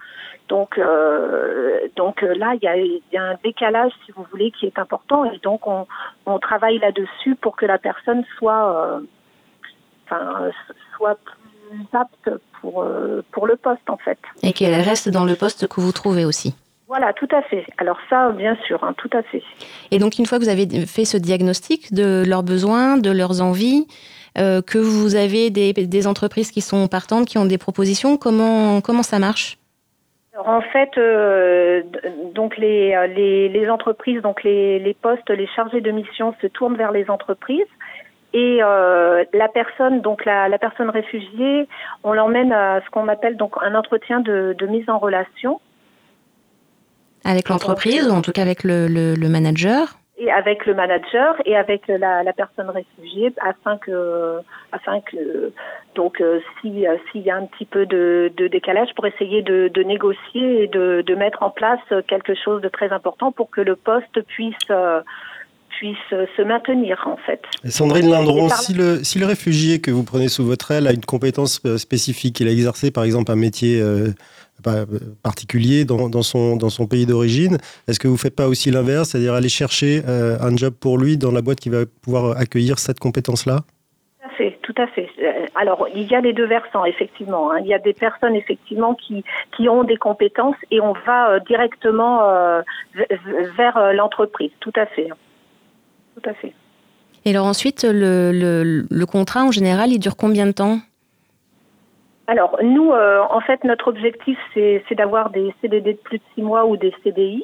Donc, 0.48 0.80
donc 1.96 2.22
là, 2.22 2.54
il 2.54 2.62
y, 2.62 2.68
a, 2.68 2.76
il 2.76 3.02
y, 3.12 3.18
a, 3.18 3.22
un 3.22 3.34
décalage, 3.44 3.92
si 4.06 4.12
vous 4.12 4.24
voulez, 4.30 4.50
qui 4.50 4.64
est 4.64 4.78
important, 4.78 5.30
et 5.30 5.36
donc 5.38 5.66
on, 5.66 5.86
on 6.24 6.38
travaille 6.38 6.78
là-dessus 6.78 7.34
pour 7.36 7.54
que 7.54 7.66
la 7.66 7.76
personne 7.76 8.24
soit, 8.38 8.98
enfin, 10.06 10.50
soit 10.96 11.18
apte 11.92 12.30
pour, 12.60 12.82
euh, 12.82 13.24
pour 13.32 13.46
le 13.46 13.56
poste 13.56 13.88
en 13.88 13.96
fait. 13.96 14.18
Et 14.42 14.52
qu'elle 14.52 14.80
reste 14.80 15.08
dans 15.08 15.24
le 15.24 15.34
poste 15.34 15.68
que 15.68 15.80
vous 15.80 15.92
trouvez 15.92 16.24
aussi. 16.24 16.54
Voilà, 16.86 17.12
tout 17.12 17.28
à 17.32 17.42
fait. 17.42 17.66
Alors 17.76 17.98
ça, 18.08 18.30
bien 18.30 18.56
sûr, 18.66 18.82
hein, 18.82 18.94
tout 18.96 19.10
à 19.12 19.22
fait. 19.22 19.42
Et 19.90 19.98
donc 19.98 20.18
une 20.18 20.24
fois 20.24 20.38
que 20.38 20.44
vous 20.44 20.50
avez 20.50 20.66
fait 20.86 21.04
ce 21.04 21.18
diagnostic 21.18 21.92
de 21.92 22.24
leurs 22.26 22.42
besoins, 22.42 22.96
de 22.96 23.10
leurs 23.10 23.42
envies, 23.42 23.86
euh, 24.38 24.62
que 24.62 24.78
vous 24.78 25.14
avez 25.14 25.50
des, 25.50 25.72
des, 25.72 26.06
entreprises 26.06 26.50
qui 26.50 26.60
sont 26.60 26.88
partantes, 26.88 27.26
qui 27.26 27.38
ont 27.38 27.44
des 27.44 27.58
propositions, 27.58 28.16
comment, 28.16 28.80
comment 28.80 29.02
ça 29.02 29.18
marche? 29.18 29.58
Alors 30.32 30.48
en 30.48 30.60
fait, 30.60 30.90
euh, 30.96 31.82
donc 32.34 32.56
les, 32.56 32.94
les, 33.14 33.48
les, 33.48 33.68
entreprises, 33.68 34.22
donc 34.22 34.44
les, 34.44 34.78
les 34.78 34.94
postes, 34.94 35.28
les 35.28 35.48
chargés 35.48 35.80
de 35.80 35.90
mission 35.90 36.34
se 36.40 36.46
tournent 36.46 36.76
vers 36.76 36.92
les 36.92 37.10
entreprises 37.10 37.66
et 38.34 38.58
euh, 38.62 39.24
la 39.32 39.48
personne, 39.48 40.00
donc 40.02 40.24
la, 40.24 40.48
la, 40.48 40.58
personne 40.58 40.90
réfugiée, 40.90 41.66
on 42.04 42.12
l'emmène 42.12 42.52
à 42.52 42.80
ce 42.84 42.90
qu'on 42.90 43.08
appelle 43.08 43.36
donc 43.36 43.54
un 43.62 43.74
entretien 43.74 44.20
de, 44.20 44.54
de 44.58 44.66
mise 44.66 44.88
en 44.90 44.98
relation. 44.98 45.60
Avec 47.24 47.48
l'entreprise 47.48 48.08
ou 48.08 48.12
en 48.12 48.20
tout 48.20 48.32
cas 48.32 48.42
avec 48.42 48.64
le, 48.64 48.86
le, 48.86 49.14
le, 49.14 49.28
manager? 49.28 49.98
Et 50.18 50.30
avec 50.30 50.66
le 50.66 50.74
manager 50.74 51.36
et 51.46 51.56
avec 51.56 51.88
la, 51.88 52.22
la 52.22 52.32
personne 52.32 52.68
réfugiée 52.68 53.32
afin 53.40 53.78
que, 53.78 54.40
afin 54.72 55.00
que 55.00 55.52
donc 55.94 56.20
euh, 56.20 56.40
si 56.60 56.84
s'il 57.10 57.22
y 57.22 57.30
a 57.30 57.36
un 57.36 57.46
petit 57.46 57.64
peu 57.64 57.86
de, 57.86 58.30
de 58.36 58.46
décalage 58.46 58.88
pour 58.94 59.06
essayer 59.06 59.42
de, 59.42 59.68
de 59.72 59.82
négocier 59.82 60.64
et 60.64 60.66
de, 60.66 61.02
de, 61.06 61.14
mettre 61.14 61.42
en 61.42 61.50
place 61.50 61.80
quelque 62.08 62.34
chose 62.34 62.60
de 62.62 62.68
très 62.68 62.90
important 62.90 63.32
pour 63.32 63.50
que 63.50 63.60
le 63.60 63.76
poste 63.76 64.20
puisse 64.22 64.54
euh, 64.70 65.00
puisse 65.78 65.96
se 66.10 66.42
maintenir 66.42 67.00
en 67.06 67.16
fait. 67.16 67.40
Sandrine 67.64 68.10
Lindron, 68.10 68.48
si 68.48 68.74
le, 68.74 69.04
si 69.04 69.18
le 69.20 69.26
réfugié 69.26 69.80
que 69.80 69.92
vous 69.92 70.02
prenez 70.02 70.28
sous 70.28 70.44
votre 70.44 70.72
aile 70.72 70.88
a 70.88 70.92
une 70.92 71.04
compétence 71.04 71.60
euh, 71.66 71.78
spécifique, 71.78 72.40
il 72.40 72.48
a 72.48 72.50
exercé 72.50 72.90
par 72.90 73.04
exemple 73.04 73.30
un 73.30 73.36
métier 73.36 73.80
euh, 73.80 74.08
euh, 74.66 74.86
particulier 75.22 75.84
dans, 75.84 76.08
dans, 76.08 76.22
son, 76.22 76.56
dans 76.56 76.68
son 76.68 76.88
pays 76.88 77.06
d'origine, 77.06 77.58
est-ce 77.86 78.00
que 78.00 78.08
vous 78.08 78.14
ne 78.14 78.18
faites 78.18 78.34
pas 78.34 78.48
aussi 78.48 78.72
l'inverse, 78.72 79.10
c'est-à-dire 79.10 79.34
aller 79.34 79.48
chercher 79.48 80.02
un 80.06 80.56
job 80.56 80.74
pour 80.74 80.98
lui 80.98 81.16
dans 81.16 81.30
la 81.30 81.42
boîte 81.42 81.60
qui 81.60 81.68
va 81.68 81.86
pouvoir 82.02 82.36
accueillir 82.36 82.78
cette 82.78 82.98
compétence-là? 82.98 83.60
Tout 84.62 84.82
à 84.82 84.86
fait. 84.86 85.08
Alors, 85.54 85.88
il 85.94 86.02
y 86.02 86.14
a 86.14 86.20
les 86.20 86.34
deux 86.34 86.44
versants, 86.44 86.84
effectivement. 86.84 87.50
Hein. 87.50 87.60
Il 87.60 87.66
y 87.66 87.72
a 87.72 87.78
des 87.78 87.94
personnes, 87.94 88.36
effectivement, 88.36 88.94
qui, 88.94 89.24
qui 89.56 89.66
ont 89.66 89.82
des 89.82 89.96
compétences 89.96 90.56
et 90.70 90.78
on 90.82 90.92
va 91.06 91.40
directement 91.40 92.20
vers 93.56 93.92
l'entreprise. 93.94 94.50
Tout 94.60 94.72
à 94.76 94.84
fait 94.84 95.08
tout 96.18 96.30
à 96.30 96.34
fait. 96.34 96.52
Et 97.24 97.30
alors 97.30 97.46
ensuite, 97.46 97.84
le, 97.84 98.32
le, 98.32 98.86
le, 98.88 99.06
contrat 99.06 99.44
en 99.44 99.50
général, 99.50 99.90
il 99.90 99.98
dure 99.98 100.16
combien 100.16 100.46
de 100.46 100.52
temps? 100.52 100.78
Alors 102.26 102.58
nous, 102.62 102.92
euh, 102.92 103.20
en 103.30 103.40
fait, 103.40 103.64
notre 103.64 103.88
objectif, 103.88 104.38
c'est 104.54 104.94
d'avoir 104.94 105.30
des 105.30 105.54
CDD 105.60 105.94
de 105.94 105.98
plus 105.98 106.18
de 106.18 106.22
six 106.34 106.42
mois 106.42 106.66
ou 106.66 106.76
des 106.76 106.94
CDI, 107.02 107.42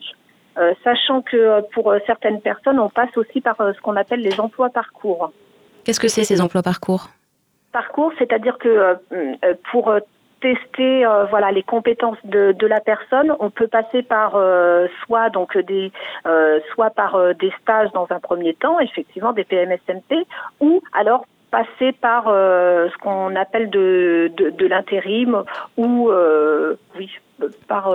euh, 0.59 0.73
sachant 0.85 1.23
que 1.23 1.37
euh, 1.37 1.61
pour 1.73 1.95
certaines 2.07 2.41
personnes, 2.41 2.79
on 2.79 2.91
passe 2.91 3.17
aussi 3.17 3.41
par 3.41 3.57
ce 3.57 3.81
qu'on 3.81 3.97
appelle 3.97 4.21
les 4.21 4.39
emplois 4.41 4.71
parcours. 4.71 5.33
Qu'est-ce 5.85 6.01
que 6.01 6.09
c'est 6.09 6.25
ces 6.25 6.41
emplois 6.41 6.63
parcours? 6.63 7.09
Parcours, 7.73 8.13
c'est-à-dire 8.19 8.57
que 8.59 8.97
pour 9.73 9.93
tester 10.45 11.07
euh, 11.07 11.25
les 11.55 11.63
compétences 11.63 12.19
de, 12.25 12.67
la 12.67 12.81
personne. 12.81 13.33
On 13.41 13.51
peut 13.51 13.67
passer 13.67 14.03
par 14.03 14.33
euh, 14.37 14.87
soit 15.05 15.31
donc 15.31 15.57
euh, 15.57 16.61
soit 16.75 16.91
par 16.91 17.19
des 17.35 17.51
stages 17.63 17.91
dans 17.93 18.07
un 18.11 18.21
premier 18.21 18.55
temps, 18.55 18.79
effectivement 18.81 19.33
des 19.33 19.45
PMSMP, 19.45 20.27
ou 20.61 20.83
alors 20.93 21.25
passer 21.51 21.93
par 21.93 22.25
ce 22.27 22.99
qu'on 22.99 23.35
appelle 23.37 23.71
de, 23.71 24.31
l'intérim 24.67 25.45
ou 25.77 26.11
oui 26.99 27.11
par 27.69 27.95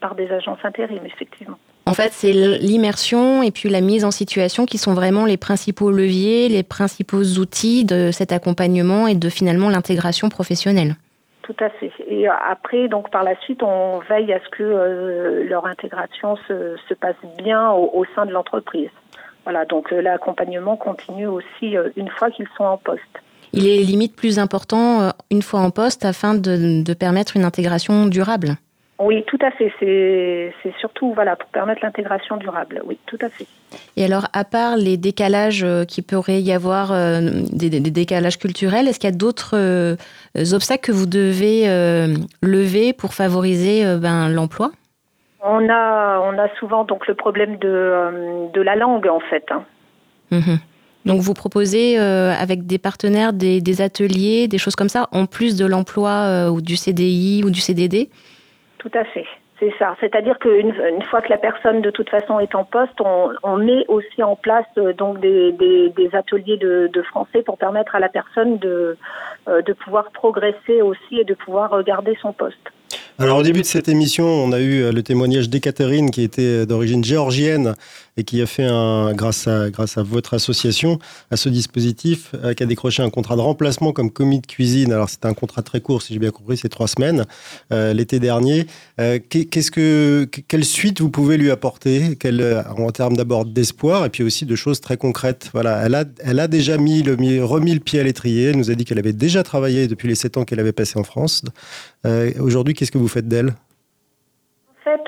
par 0.00 0.14
des 0.14 0.30
agences 0.30 0.64
intérim 0.64 1.00
effectivement. 1.04 1.58
En 1.86 1.94
fait, 1.94 2.12
c'est 2.12 2.32
l'immersion 2.32 3.42
et 3.42 3.50
puis 3.50 3.68
la 3.68 3.80
mise 3.80 4.04
en 4.04 4.12
situation 4.12 4.66
qui 4.66 4.78
sont 4.78 4.94
vraiment 4.94 5.24
les 5.24 5.36
principaux 5.36 5.90
leviers, 5.90 6.48
les 6.48 6.62
principaux 6.62 7.24
outils 7.40 7.84
de 7.84 8.10
cet 8.12 8.32
accompagnement 8.32 9.08
et 9.08 9.14
de 9.14 9.28
finalement 9.28 9.68
l'intégration 9.68 10.28
professionnelle 10.28 10.94
tout 11.42 11.56
à 11.60 11.70
fait. 11.70 11.92
Et 12.06 12.28
après, 12.28 12.88
donc 12.88 13.10
par 13.10 13.24
la 13.24 13.38
suite, 13.40 13.62
on 13.62 14.00
veille 14.00 14.32
à 14.32 14.40
ce 14.40 14.48
que 14.50 14.62
euh, 14.62 15.44
leur 15.48 15.66
intégration 15.66 16.36
se, 16.48 16.76
se, 16.88 16.94
passe 16.94 17.16
bien 17.38 17.70
au, 17.72 18.04
sein 18.14 18.26
de 18.26 18.32
l'entreprise. 18.32 18.90
Voilà, 19.44 19.64
donc 19.64 19.92
euh, 19.92 20.00
l'accompagnement 20.00 20.76
continue 20.76 21.26
aussi 21.26 21.76
euh, 21.76 21.88
une 21.96 22.08
fois 22.08 22.30
qu'ils 22.30 22.48
sont 22.56 22.64
en 22.64 22.76
poste. 22.76 23.02
Il 23.52 23.66
est 23.66 23.78
limite 23.78 24.14
plus 24.14 24.38
important 24.38 25.10
une 25.30 25.42
fois 25.42 25.60
en 25.60 25.70
poste 25.70 26.04
afin 26.04 26.34
de, 26.34 26.84
de 26.84 26.94
permettre 26.94 27.36
une 27.36 27.44
intégration 27.44 28.06
durable. 28.06 28.56
Oui, 29.00 29.24
tout 29.26 29.38
à 29.40 29.50
fait. 29.50 29.72
C'est 29.80 30.74
surtout 30.78 31.14
voilà 31.14 31.34
pour 31.34 31.48
permettre 31.48 31.80
l'intégration 31.82 32.36
durable. 32.36 32.82
Oui, 32.84 32.98
tout 33.06 33.18
à 33.22 33.30
fait. 33.30 33.46
Et 33.96 34.04
alors, 34.04 34.26
à 34.34 34.44
part 34.44 34.76
les 34.76 34.98
décalages 34.98 35.66
qui 35.88 36.02
pourrait 36.02 36.42
y 36.42 36.52
avoir, 36.52 36.90
des, 36.90 37.70
des, 37.70 37.80
décalages 37.80 38.38
culturels, 38.38 38.88
est-ce 38.88 39.00
qu'il 39.00 39.08
y 39.08 39.12
a 39.12 39.16
d'autres 39.16 39.56
euh, 40.36 40.52
obstacles 40.52 40.86
que 40.86 40.92
vous 40.92 41.06
devez 41.06 41.68
euh, 41.68 42.14
lever 42.42 42.92
pour 42.92 43.14
favoriser 43.14 43.86
euh, 43.86 43.96
ben, 43.96 44.28
l'emploi? 44.28 44.70
On 45.42 45.68
a 45.70 46.20
on 46.20 46.38
a 46.38 46.48
souvent 46.58 46.84
donc 46.84 47.06
le 47.06 47.14
problème 47.14 47.56
de, 47.56 48.50
de 48.52 48.60
la 48.60 48.76
langue 48.76 49.06
en 49.06 49.20
fait. 49.20 49.46
Hein. 49.50 49.64
Mmh. 50.30 50.56
Donc 51.06 51.20
vous 51.22 51.32
proposez 51.32 51.96
avec 51.96 52.66
des 52.66 52.76
partenaires 52.76 53.32
des, 53.32 53.62
des, 53.62 53.80
ateliers, 53.80 54.48
des 54.48 54.58
choses 54.58 54.76
comme 54.76 54.90
ça, 54.90 55.08
en 55.12 55.24
plus 55.24 55.56
de 55.56 55.64
l'emploi 55.64 56.50
ou 56.50 56.60
du 56.60 56.76
CDI 56.76 57.42
ou 57.42 57.48
du 57.48 57.60
CDD 57.60 58.10
tout 58.80 58.90
à 58.94 59.04
fait. 59.04 59.26
C'est 59.60 59.72
ça. 59.78 59.94
C'est-à-dire 60.00 60.38
qu'une 60.38 60.74
une 60.74 61.02
fois 61.02 61.20
que 61.20 61.28
la 61.28 61.36
personne 61.36 61.82
de 61.82 61.90
toute 61.90 62.08
façon 62.08 62.40
est 62.40 62.54
en 62.54 62.64
poste, 62.64 62.98
on, 63.42 63.56
met 63.58 63.84
aussi 63.88 64.22
en 64.22 64.34
place 64.34 64.64
euh, 64.78 64.94
donc 64.94 65.20
des, 65.20 66.10
ateliers 66.14 66.56
de, 66.56 66.88
de, 66.90 67.02
français 67.02 67.42
pour 67.42 67.58
permettre 67.58 67.94
à 67.94 68.00
la 68.00 68.08
personne 68.08 68.56
de, 68.56 68.96
euh, 69.48 69.60
de 69.60 69.72
pouvoir 69.74 70.10
progresser 70.12 70.80
aussi 70.80 71.20
et 71.20 71.24
de 71.24 71.34
pouvoir 71.34 71.84
garder 71.84 72.16
son 72.22 72.32
poste. 72.32 72.70
Alors 73.18 73.36
au 73.36 73.42
début 73.42 73.60
de 73.60 73.66
cette 73.66 73.88
émission, 73.90 74.24
on 74.24 74.50
a 74.52 74.60
eu 74.60 74.80
euh, 74.80 74.92
le 74.92 75.02
témoignage 75.02 75.50
d'Ekaterine 75.50 76.10
qui 76.10 76.22
était 76.22 76.64
d'origine 76.64 77.04
géorgienne 77.04 77.74
et 78.16 78.24
qui 78.24 78.40
a 78.42 78.46
fait 78.46 78.66
un, 78.66 79.12
grâce 79.14 79.46
à, 79.46 79.70
grâce 79.70 79.98
à 79.98 80.02
votre 80.02 80.34
association, 80.34 80.98
à 81.30 81.36
ce 81.36 81.48
dispositif, 81.48 82.34
euh, 82.34 82.54
qui 82.54 82.62
a 82.62 82.66
décroché 82.66 83.02
un 83.02 83.10
contrat 83.10 83.36
de 83.36 83.40
remplacement 83.40 83.92
comme 83.92 84.10
commis 84.10 84.40
de 84.40 84.46
cuisine. 84.46 84.92
Alors 84.92 85.08
c'était 85.08 85.26
un 85.26 85.34
contrat 85.34 85.62
très 85.62 85.80
court, 85.80 86.02
si 86.02 86.12
j'ai 86.12 86.18
bien 86.18 86.30
compris, 86.30 86.56
c'est 86.56 86.68
trois 86.68 86.88
semaines 86.88 87.24
euh, 87.72 87.92
l'été 87.92 88.20
dernier. 88.20 88.66
Euh, 89.00 89.18
quelle 89.28 90.64
suite 90.64 91.00
vous 91.00 91.10
pouvez 91.10 91.36
lui 91.36 91.50
apporter, 91.50 92.18
en 92.76 92.90
termes 92.90 93.16
d'abord 93.16 93.44
d'espoir 93.44 94.04
et 94.04 94.10
puis 94.10 94.22
aussi 94.22 94.46
de 94.46 94.56
choses 94.56 94.80
très 94.80 94.96
concrètes. 94.96 95.50
Voilà, 95.52 95.82
elle 95.84 95.94
a, 95.94 96.04
elle 96.20 96.40
a 96.40 96.48
déjà 96.48 96.76
mis 96.76 97.02
le, 97.02 97.44
remis 97.44 97.74
le 97.74 97.80
pied 97.80 98.00
à 98.00 98.02
l'étrier. 98.02 98.50
Elle 98.50 98.56
nous 98.56 98.70
a 98.70 98.74
dit 98.74 98.84
qu'elle 98.84 98.98
avait 98.98 99.12
déjà 99.12 99.42
travaillé 99.42 99.88
depuis 99.88 100.08
les 100.08 100.14
sept 100.14 100.36
ans 100.36 100.44
qu'elle 100.44 100.60
avait 100.60 100.72
passé 100.72 100.98
en 100.98 101.04
France. 101.04 101.42
Aujourd'hui, 102.38 102.74
qu'est-ce 102.74 102.90
que 102.90 102.98
vous 102.98 103.08
faites 103.08 103.28
d'elle? 103.28 103.54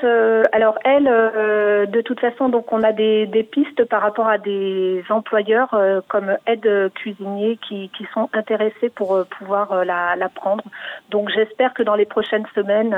Euh, 0.03 0.43
alors 0.51 0.77
elle, 0.83 1.07
euh, 1.07 1.85
de 1.85 2.01
toute 2.01 2.19
façon, 2.19 2.49
donc 2.49 2.71
on 2.71 2.83
a 2.83 2.91
des, 2.91 3.47
pistes 3.51 3.85
par 3.85 4.01
rapport 4.01 4.27
à 4.27 4.37
des 4.37 5.03
employeurs 5.09 5.73
euh, 5.73 6.01
comme 6.07 6.37
aide 6.45 6.91
cuisinier 6.93 7.57
qui, 7.57 7.89
sont 8.13 8.29
intéressés 8.33 8.89
pour 8.89 9.25
pouvoir 9.25 9.85
la, 9.85 10.29
prendre. 10.33 10.63
Donc 11.09 11.29
j'espère 11.29 11.73
que 11.73 11.83
dans 11.83 11.95
les 11.95 12.05
prochaines 12.05 12.45
semaines, 12.53 12.95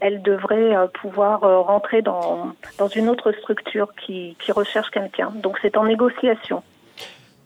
elle 0.00 0.22
devrait 0.22 0.74
pouvoir 0.94 1.40
rentrer 1.40 2.02
dans, 2.02 2.54
une 2.94 3.08
autre 3.08 3.32
structure 3.32 3.94
qui 3.94 4.36
recherche 4.50 4.90
quelqu'un. 4.90 5.32
Donc 5.34 5.58
c'est 5.62 5.76
en 5.76 5.84
négociation. 5.84 6.62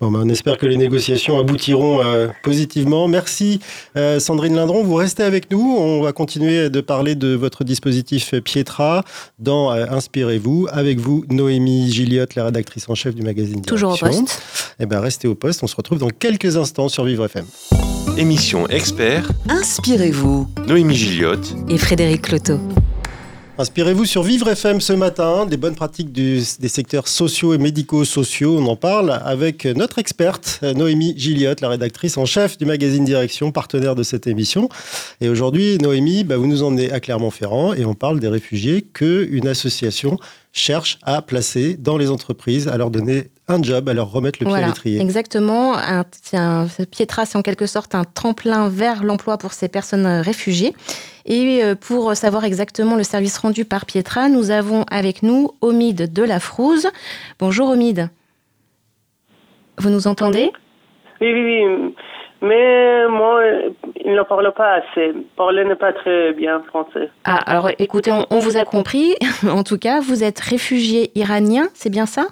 Bon, 0.02 0.10
ben, 0.10 0.22
on 0.24 0.28
espère 0.28 0.58
que 0.58 0.66
les 0.66 0.76
négociations 0.76 1.38
aboutiront 1.38 2.04
euh, 2.04 2.26
positivement. 2.42 3.06
Merci 3.06 3.60
euh, 3.96 4.18
Sandrine 4.18 4.56
Lindron. 4.56 4.82
Vous 4.82 4.96
restez 4.96 5.22
avec 5.22 5.48
nous. 5.52 5.76
On 5.78 6.02
va 6.02 6.10
continuer 6.12 6.70
de 6.70 6.80
parler 6.80 7.14
de 7.14 7.36
votre 7.36 7.62
dispositif 7.62 8.34
Pietra 8.40 9.04
dans 9.38 9.70
euh, 9.70 9.86
Inspirez-vous. 9.88 10.66
Avec 10.72 10.98
vous, 10.98 11.24
Noémie 11.30 11.92
Gilliotte, 11.92 12.34
la 12.34 12.46
rédactrice 12.46 12.88
en 12.88 12.96
chef 12.96 13.14
du 13.14 13.22
magazine 13.22 13.62
Toujours 13.62 13.92
Direction. 13.94 14.22
au 14.22 14.24
poste. 14.24 14.42
Eh 14.80 14.86
ben, 14.86 14.98
restez 14.98 15.28
au 15.28 15.36
poste. 15.36 15.62
On 15.62 15.68
se 15.68 15.76
retrouve 15.76 15.98
dans 15.98 16.10
quelques 16.10 16.56
instants 16.56 16.88
sur 16.88 17.04
Vivre 17.04 17.26
FM. 17.26 17.44
Émission 18.16 18.66
expert, 18.70 19.30
Inspirez-vous. 19.48 20.48
Noémie 20.66 20.96
Gilliotte. 20.96 21.54
Et 21.68 21.78
Frédéric 21.78 22.22
Cloteau. 22.22 22.58
Inspirez-vous 23.58 24.06
sur 24.06 24.22
Vivre 24.22 24.48
FM 24.48 24.80
ce 24.80 24.94
matin, 24.94 25.44
des 25.44 25.58
bonnes 25.58 25.74
pratiques 25.74 26.10
du- 26.10 26.40
des 26.58 26.68
secteurs 26.68 27.06
sociaux 27.06 27.52
et 27.52 27.58
médico-sociaux. 27.58 28.56
On 28.58 28.66
en 28.66 28.76
parle 28.76 29.20
avec 29.24 29.66
notre 29.66 29.98
experte, 29.98 30.60
Noémie 30.62 31.12
Gilliotte, 31.18 31.60
la 31.60 31.68
rédactrice 31.68 32.16
en 32.16 32.24
chef 32.24 32.56
du 32.56 32.64
magazine 32.64 33.04
Direction, 33.04 33.52
partenaire 33.52 33.94
de 33.94 34.02
cette 34.02 34.26
émission. 34.26 34.70
Et 35.20 35.28
aujourd'hui, 35.28 35.76
Noémie, 35.78 36.24
bah, 36.24 36.38
vous 36.38 36.46
nous 36.46 36.62
emmenez 36.62 36.90
à 36.92 36.98
Clermont-Ferrand 36.98 37.74
et 37.74 37.84
on 37.84 37.94
parle 37.94 38.20
des 38.20 38.28
réfugiés 38.28 38.86
qu'une 38.90 39.46
association 39.46 40.18
cherche 40.52 40.98
à 41.02 41.22
placer 41.22 41.76
dans 41.76 41.96
les 41.96 42.10
entreprises, 42.10 42.68
à 42.68 42.76
leur 42.76 42.90
donner 42.90 43.30
un 43.48 43.62
job, 43.62 43.88
à 43.88 43.94
leur 43.94 44.10
remettre 44.10 44.38
le 44.40 44.44
pied 44.46 44.54
à 44.54 44.58
Voilà, 44.58 44.66
l'étrier. 44.68 45.00
exactement. 45.00 45.76
Un, 45.76 46.04
un, 46.34 46.66
Pietra, 46.90 47.26
c'est 47.26 47.36
en 47.38 47.42
quelque 47.42 47.66
sorte 47.66 47.94
un 47.94 48.04
tremplin 48.04 48.68
vers 48.68 49.02
l'emploi 49.02 49.38
pour 49.38 49.52
ces 49.52 49.68
personnes 49.68 50.06
euh, 50.06 50.22
réfugiées. 50.22 50.74
Et 51.24 51.62
euh, 51.64 51.74
pour 51.74 52.14
savoir 52.16 52.44
exactement 52.44 52.96
le 52.96 53.02
service 53.02 53.38
rendu 53.38 53.64
par 53.64 53.86
Pietra, 53.86 54.28
nous 54.28 54.50
avons 54.50 54.84
avec 54.90 55.22
nous 55.22 55.50
Omid 55.60 56.12
de 56.12 56.22
la 56.22 56.38
Frouze. 56.40 56.88
Bonjour 57.38 57.70
Omid. 57.70 58.08
Vous 59.78 59.90
nous 59.90 60.06
entendez? 60.06 60.50
Oui, 61.20 61.32
oui, 61.32 61.64
oui. 61.64 61.94
Mais 62.42 63.06
moi, 63.08 63.40
il 64.04 64.14
ne 64.14 64.22
parle 64.22 64.52
pas 64.52 64.74
assez. 64.74 65.14
Parler 65.36 65.64
n'est 65.64 65.76
pas 65.76 65.92
très 65.92 66.32
bien 66.32 66.60
français. 66.64 67.08
Ah, 67.24 67.36
alors 67.46 67.70
écoutez, 67.78 68.10
on, 68.10 68.26
on 68.30 68.40
vous 68.40 68.56
a 68.56 68.64
compris. 68.64 69.14
en 69.48 69.62
tout 69.62 69.78
cas, 69.78 70.00
vous 70.00 70.24
êtes 70.24 70.40
réfugié 70.40 71.12
iranien, 71.14 71.68
c'est 71.72 71.88
bien 71.90 72.04
ça? 72.06 72.26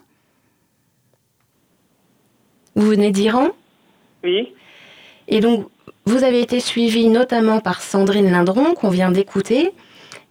Vous 2.75 2.87
venez 2.87 3.13
d'Iran? 3.13 3.49
Oui, 4.25 4.53
Et 5.29 5.41
donc, 5.41 5.67
vous 6.05 6.25
avez 6.25 6.41
été 6.41 6.61
suivi 6.61 7.09
notamment 7.09 7.61
par 7.61 7.81
Sandrine 7.81 8.31
Lindron, 8.31 8.75
qu'on 8.75 8.91
vient 8.91 9.11
d'écouter. 9.11 9.73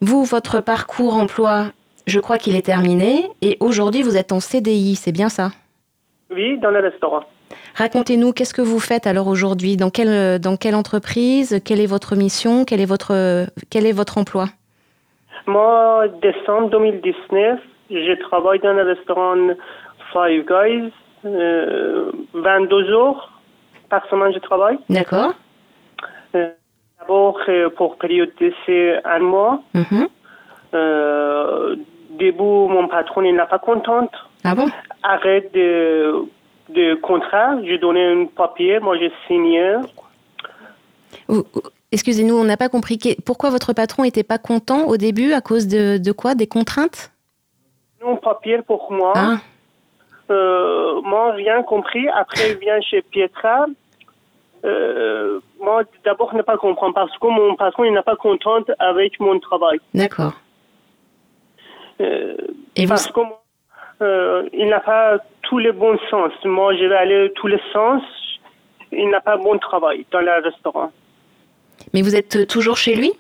Vous, 0.02 0.24
votre 0.26 0.60
parcours 0.62 1.16
emploi, 1.16 1.68
je 2.06 2.20
crois 2.20 2.38
qu'il 2.38 2.56
est 2.56 2.66
terminé. 2.66 3.30
Et 3.42 3.58
aujourd'hui, 3.62 4.02
vous 4.04 4.18
êtes 4.18 4.32
en 4.32 4.40
CDI, 4.40 4.96
c'est 4.96 5.12
bien 5.12 5.30
ça? 5.30 5.52
Oui, 6.32 6.58
dans 6.60 6.70
le 6.72 6.80
restaurant. 6.80 7.24
Racontez-nous, 7.76 8.34
qu'est-ce 8.34 8.54
que 8.54 8.62
vous 8.62 8.80
faites 8.80 9.08
alors 9.08 9.28
aujourd'hui? 9.28 9.78
Dans 9.78 9.90
quelle, 9.90 10.40
dans 10.40 10.58
quelle 10.58 10.76
entreprise? 10.76 11.62
Quelle 11.66 11.80
est 11.80 11.86
votre 11.88 12.16
mission? 12.16 12.66
Quel 12.66 12.82
est 12.82 12.86
votre, 12.86 13.48
quel 13.70 13.86
est 13.86 13.92
votre 13.92 14.18
emploi? 14.18 14.46
Moi, 15.48 16.08
décembre 16.22 16.70
2019, 16.70 17.60
je 17.90 18.22
travaille 18.22 18.60
dans 18.60 18.74
le 18.74 18.84
restaurant 18.84 19.36
Five 20.14 20.46
Guys. 20.46 20.92
Euh, 21.26 22.12
22 22.34 22.88
jours 22.88 23.32
par 23.90 24.06
semaine, 24.10 24.32
je 24.34 24.40
travaille. 24.40 24.78
D'accord 24.90 25.34
Euh, 26.36 26.50
D'abord, 27.00 27.40
euh, 27.48 27.70
pour 27.70 27.98
période 27.98 28.32
d'essai, 28.40 29.00
un 29.06 29.20
mois. 29.20 29.62
Euh, 30.74 31.76
début, 32.12 32.44
mon 32.44 32.88
patron 32.88 33.22
n'est 33.22 33.34
pas 33.34 33.58
contente. 33.58 34.12
Ah 34.44 34.54
bon? 34.54 34.68
Arrête 35.02 35.52
de, 35.54 36.14
de 36.70 36.96
contrat. 36.96 37.62
J'ai 37.64 37.78
donné 37.78 38.06
un 38.06 38.26
papier, 38.26 38.80
moi 38.80 38.98
j'ai 38.98 39.12
signé. 39.28 39.76
Excusez-nous, 41.92 42.36
on 42.36 42.44
n'a 42.44 42.58
pas 42.58 42.70
compris. 42.70 43.00
Pourquoi 43.26 43.50
votre 43.50 43.74
patron 43.74 44.04
n'était 44.04 44.24
pas 44.24 44.38
content 44.38 44.86
au 44.88 44.98
début 44.98 45.34
À 45.34 45.42
cause 45.42 45.68
de, 45.68 45.98
de 45.98 46.12
quoi? 46.12 46.36
Des 46.36 46.48
contraintes? 46.48 47.12
Un 48.06 48.16
papier 48.16 48.62
pour 48.62 48.92
moi. 48.92 49.14
Ah, 49.16 49.38
Euh, 50.32 51.02
moi, 51.02 51.32
rien 51.32 51.64
compris. 51.64 52.08
Après, 52.10 52.52
il 52.52 52.58
vient 52.60 52.80
chez 52.82 53.02
Pietra. 53.02 53.66
Euh, 54.64 55.40
moi, 55.60 55.82
d'abord, 56.06 56.30
je 56.32 56.38
n'ai 56.38 56.44
pas 56.44 56.58
compris 56.58 56.92
parce 56.94 57.18
que 57.18 57.28
mon 57.28 57.56
patron, 57.56 57.86
il 57.86 57.94
n'est 57.94 58.04
pas 58.04 58.16
content 58.16 58.60
avec 58.78 59.20
mon 59.20 59.40
travail. 59.40 59.80
d'accord. 59.96 60.34
Euh, 62.02 62.38
Et 62.76 62.84
vous, 62.84 62.90
parce 62.90 63.08
que 63.08 63.20
moi, 63.20 63.39
euh, 64.02 64.48
il 64.54 64.68
n'a 64.68 64.80
pas 64.80 65.18
tous 65.44 65.58
les 65.58 65.72
bons 65.72 65.98
sens. 66.10 66.32
Moi, 66.46 66.76
je 66.76 66.86
vais 66.86 66.96
aller 66.96 67.32
tous 67.36 67.48
les 67.48 67.62
sens. 67.74 68.02
Il 68.92 69.10
n'a 69.10 69.22
pas 69.22 69.38
bon 69.38 69.58
travail 69.58 70.06
dans 70.12 70.22
le 70.22 70.32
restaurant. 70.44 70.92
mais 71.94 72.02
vous 72.02 72.16
êtes 72.16 72.48
toujours 72.48 72.78
chez 72.78 72.96
lui? 72.96 73.12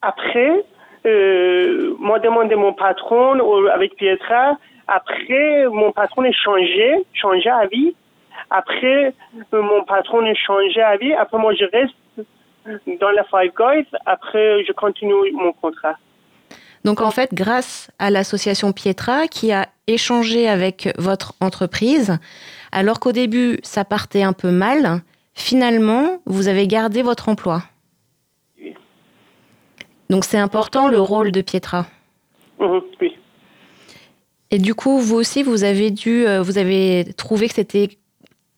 Après, 0.00 0.64
euh, 1.06 1.94
moi, 1.98 2.18
demandé 2.20 2.54
mon 2.54 2.72
patron 2.72 3.38
avec 3.68 3.96
Pietra. 3.96 4.56
Après, 4.88 5.66
mon 5.68 5.92
patron 5.92 6.24
est 6.24 6.32
changé, 6.32 7.04
changé 7.12 7.48
à 7.50 7.66
vie. 7.66 7.94
Après, 8.50 9.14
euh, 9.52 9.62
mon 9.62 9.84
patron 9.84 10.24
est 10.24 10.34
changé 10.34 10.80
à 10.80 10.96
vie. 10.96 11.12
Après, 11.14 11.38
moi, 11.38 11.54
je 11.54 11.64
reste 11.64 11.94
dans 13.00 13.10
la 13.10 13.24
Five 13.24 13.52
Guys. 13.56 13.86
Après, 14.06 14.64
je 14.64 14.72
continue 14.72 15.32
mon 15.32 15.52
contrat. 15.52 15.96
Donc 16.84 17.00
en 17.00 17.10
fait, 17.10 17.32
grâce 17.32 17.90
à 17.98 18.10
l'association 18.10 18.72
Pietra 18.72 19.28
qui 19.28 19.52
a 19.52 19.68
échangé 19.86 20.48
avec 20.48 20.92
votre 20.98 21.34
entreprise, 21.40 22.18
alors 22.72 23.00
qu'au 23.00 23.12
début 23.12 23.58
ça 23.62 23.84
partait 23.84 24.22
un 24.22 24.32
peu 24.32 24.50
mal, 24.50 25.02
finalement 25.34 26.20
vous 26.26 26.48
avez 26.48 26.66
gardé 26.66 27.02
votre 27.02 27.28
emploi. 27.28 27.62
Oui. 28.60 28.74
Donc 30.10 30.24
c'est 30.24 30.38
important 30.38 30.88
le 30.88 31.00
rôle 31.00 31.30
de 31.30 31.40
Pietra. 31.40 31.86
Mhm, 32.58 32.80
oui. 33.00 33.16
Et 34.52 34.58
du 34.58 34.74
coup, 34.74 34.98
vous 34.98 35.16
aussi, 35.16 35.42
vous 35.42 35.64
avez 35.64 35.90
dû, 35.90 36.26
euh, 36.26 36.42
vous 36.42 36.58
avez 36.58 37.06
trouvé 37.16 37.48
que 37.48 37.54
c'était 37.54 37.88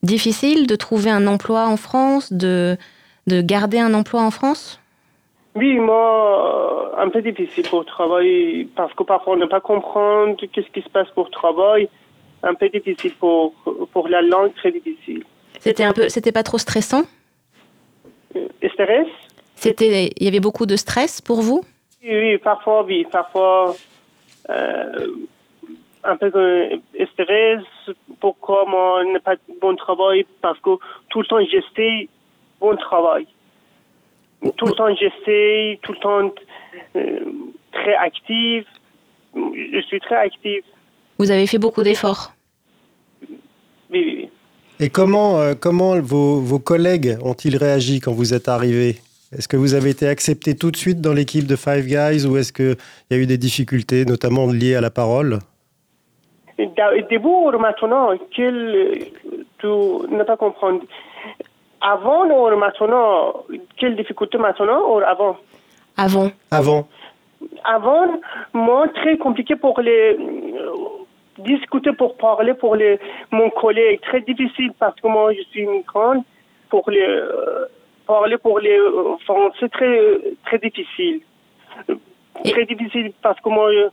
difficile 0.03 0.67
de 0.67 0.75
trouver 0.75 1.11
un 1.11 1.29
emploi 1.29 1.69
en 1.69 1.77
France, 1.77 2.33
de, 2.33 2.77
de 3.29 3.41
garder 3.41 3.79
un 3.79 3.95
emploi 3.95 4.23
en 4.23 4.33
France? 4.33 4.81
Oui, 5.55 5.79
moi, 5.79 6.95
euh, 6.97 7.03
un 7.05 7.09
peu 7.11 7.23
difficile 7.23 7.69
pour 7.69 7.85
travailler 7.85 8.69
parce 8.75 8.93
que 8.95 9.05
parfois 9.05 9.35
on 9.35 9.37
ne 9.37 9.47
pas 9.47 9.61
comprendre 9.61 10.37
qu'est-ce 10.37 10.71
qui 10.71 10.83
se 10.83 10.89
passe 10.89 11.09
pour 11.11 11.31
travail. 11.31 11.89
Un 12.43 12.55
peu 12.55 12.69
difficile 12.69 13.15
pour, 13.15 13.55
pour 13.93 14.09
la 14.09 14.21
langue, 14.21 14.53
très 14.55 14.73
difficile. 14.73 15.25
C'était 15.61 15.85
un 15.85 15.93
peu, 15.93 16.09
c'était 16.09 16.33
pas 16.33 16.43
trop 16.43 16.59
stressant? 16.59 17.05
Euh, 18.37 18.49
Stress? 18.75 19.07
C'était, 19.55 20.11
il 20.17 20.25
y 20.25 20.29
avait 20.29 20.41
beaucoup 20.41 20.67
de 20.67 20.77
stress 20.77 21.21
pour 21.21 21.41
vous? 21.41 21.63
Oui, 22.03 22.11
oui, 22.11 22.39
parfois, 22.39 22.83
oui, 22.83 23.07
parfois 23.11 23.75
euh, 24.51 25.07
un 26.03 26.17
peu 26.17 26.31
de 26.31 26.81
stress. 27.13 27.63
Pourquoi 28.21 28.65
moi 28.67 29.05
n'ai 29.05 29.21
pas 29.21 29.37
de 29.37 29.41
bon 29.61 29.75
travail? 29.77 30.27
Parce 30.43 30.59
que 30.59 30.71
tout 31.09 31.21
le 31.21 31.27
temps 31.27 31.43
j'essaie 31.45 32.09
bon 32.61 32.77
travail. 32.77 33.27
Tout 34.57 34.67
le 34.67 34.73
temps 34.73 34.95
j'essaie, 34.95 35.79
tout 35.83 35.93
le 35.93 35.99
temps 35.99 36.35
euh, 36.97 37.21
très 37.73 37.95
active. 37.95 38.65
Je 39.35 39.81
suis 39.87 40.01
très 40.01 40.17
active. 40.17 40.63
Vous 41.19 41.31
avez 41.31 41.47
fait 41.47 41.59
beaucoup 41.59 41.83
d'efforts. 41.83 42.33
Oui, 43.21 43.39
oui, 43.93 44.15
oui. 44.19 44.29
Et 44.81 44.91
comment, 44.91 45.39
euh, 45.39 45.55
comment 45.59 45.99
vos, 46.01 46.41
vos 46.41 46.59
collègues 46.59 47.17
ont-ils 47.23 47.57
réagi 47.57 48.01
quand 48.01 48.13
vous 48.13 48.35
êtes 48.35 48.49
arrivé 48.49 48.97
Est-ce 49.37 49.47
que 49.49 49.57
vous 49.57 49.75
avez 49.75 49.91
été 49.91 50.07
accepté 50.09 50.55
tout 50.57 50.71
de 50.71 50.77
suite 50.77 51.01
dans 51.01 51.13
l'équipe 51.13 51.47
de 51.47 51.57
Five 51.57 51.87
Guys 51.87 52.27
ou 52.27 52.37
est-ce 52.37 52.53
qu'il 52.53 52.77
y 53.11 53.15
a 53.15 53.17
eu 53.17 53.27
des 53.27 53.39
difficultés, 53.39 54.05
notamment 54.05 54.47
liées 54.47 54.75
à 54.75 54.81
la 54.81 54.91
parole? 54.91 55.39
Da- 56.59 57.01
Début 57.09 57.27
ou 57.29 57.51
maintenant, 57.59 58.11
quel, 58.35 59.11
tu 59.59 59.67
n'as 60.11 60.25
pas 60.25 60.37
compris. 60.37 60.81
Avant 61.87 62.25
ou 62.25 62.57
maintenant, 62.57 63.45
quelle 63.77 63.95
difficulté 63.95 64.39
maintenant 64.39 64.81
ou 64.89 65.01
avant? 65.01 65.37
Avant. 65.99 66.31
Avant 66.51 66.89
Avant, 67.63 68.07
moi, 68.55 68.89
très 68.89 69.19
compliqué 69.19 69.55
pour 69.55 69.79
les 69.83 70.17
euh, 70.19 70.95
discuter, 71.39 71.93
pour 71.93 72.17
parler 72.17 72.55
pour 72.55 72.75
les, 72.75 72.99
mon 73.31 73.51
collègue. 73.51 74.01
Très 74.01 74.23
difficile 74.23 74.73
parce 74.79 74.99
que 74.99 75.09
moi, 75.09 75.35
je 75.35 75.43
suis 75.51 75.67
migrante. 75.67 76.25
Pour 76.71 76.91
les, 76.91 77.03
euh, 77.03 77.67
parler 78.07 78.39
pour 78.39 78.59
les 78.61 78.79
euh, 78.79 79.17
Français, 79.27 79.69
très, 79.69 79.99
très 80.47 80.59
difficile. 80.59 81.21
Très 82.47 82.65
difficile 82.65 83.13
parce 83.21 83.39
que 83.41 83.49
moi, 83.51 83.71
euh, 83.71 83.89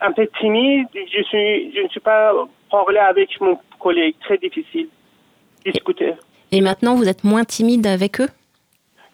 un 0.00 0.12
peu 0.12 0.26
timide, 0.40 0.88
je, 0.92 1.22
suis, 1.22 1.72
je 1.72 1.82
ne 1.82 1.88
suis 1.88 2.00
pas 2.00 2.32
parler 2.68 2.98
avec 2.98 3.40
mon 3.40 3.56
collègue. 3.78 4.16
Très 4.20 4.38
difficile. 4.38 4.88
Discuter. 5.64 6.14
Et 6.52 6.60
maintenant, 6.60 6.94
vous 6.94 7.08
êtes 7.08 7.24
moins 7.24 7.44
timide 7.44 7.86
avec 7.86 8.20
eux? 8.20 8.28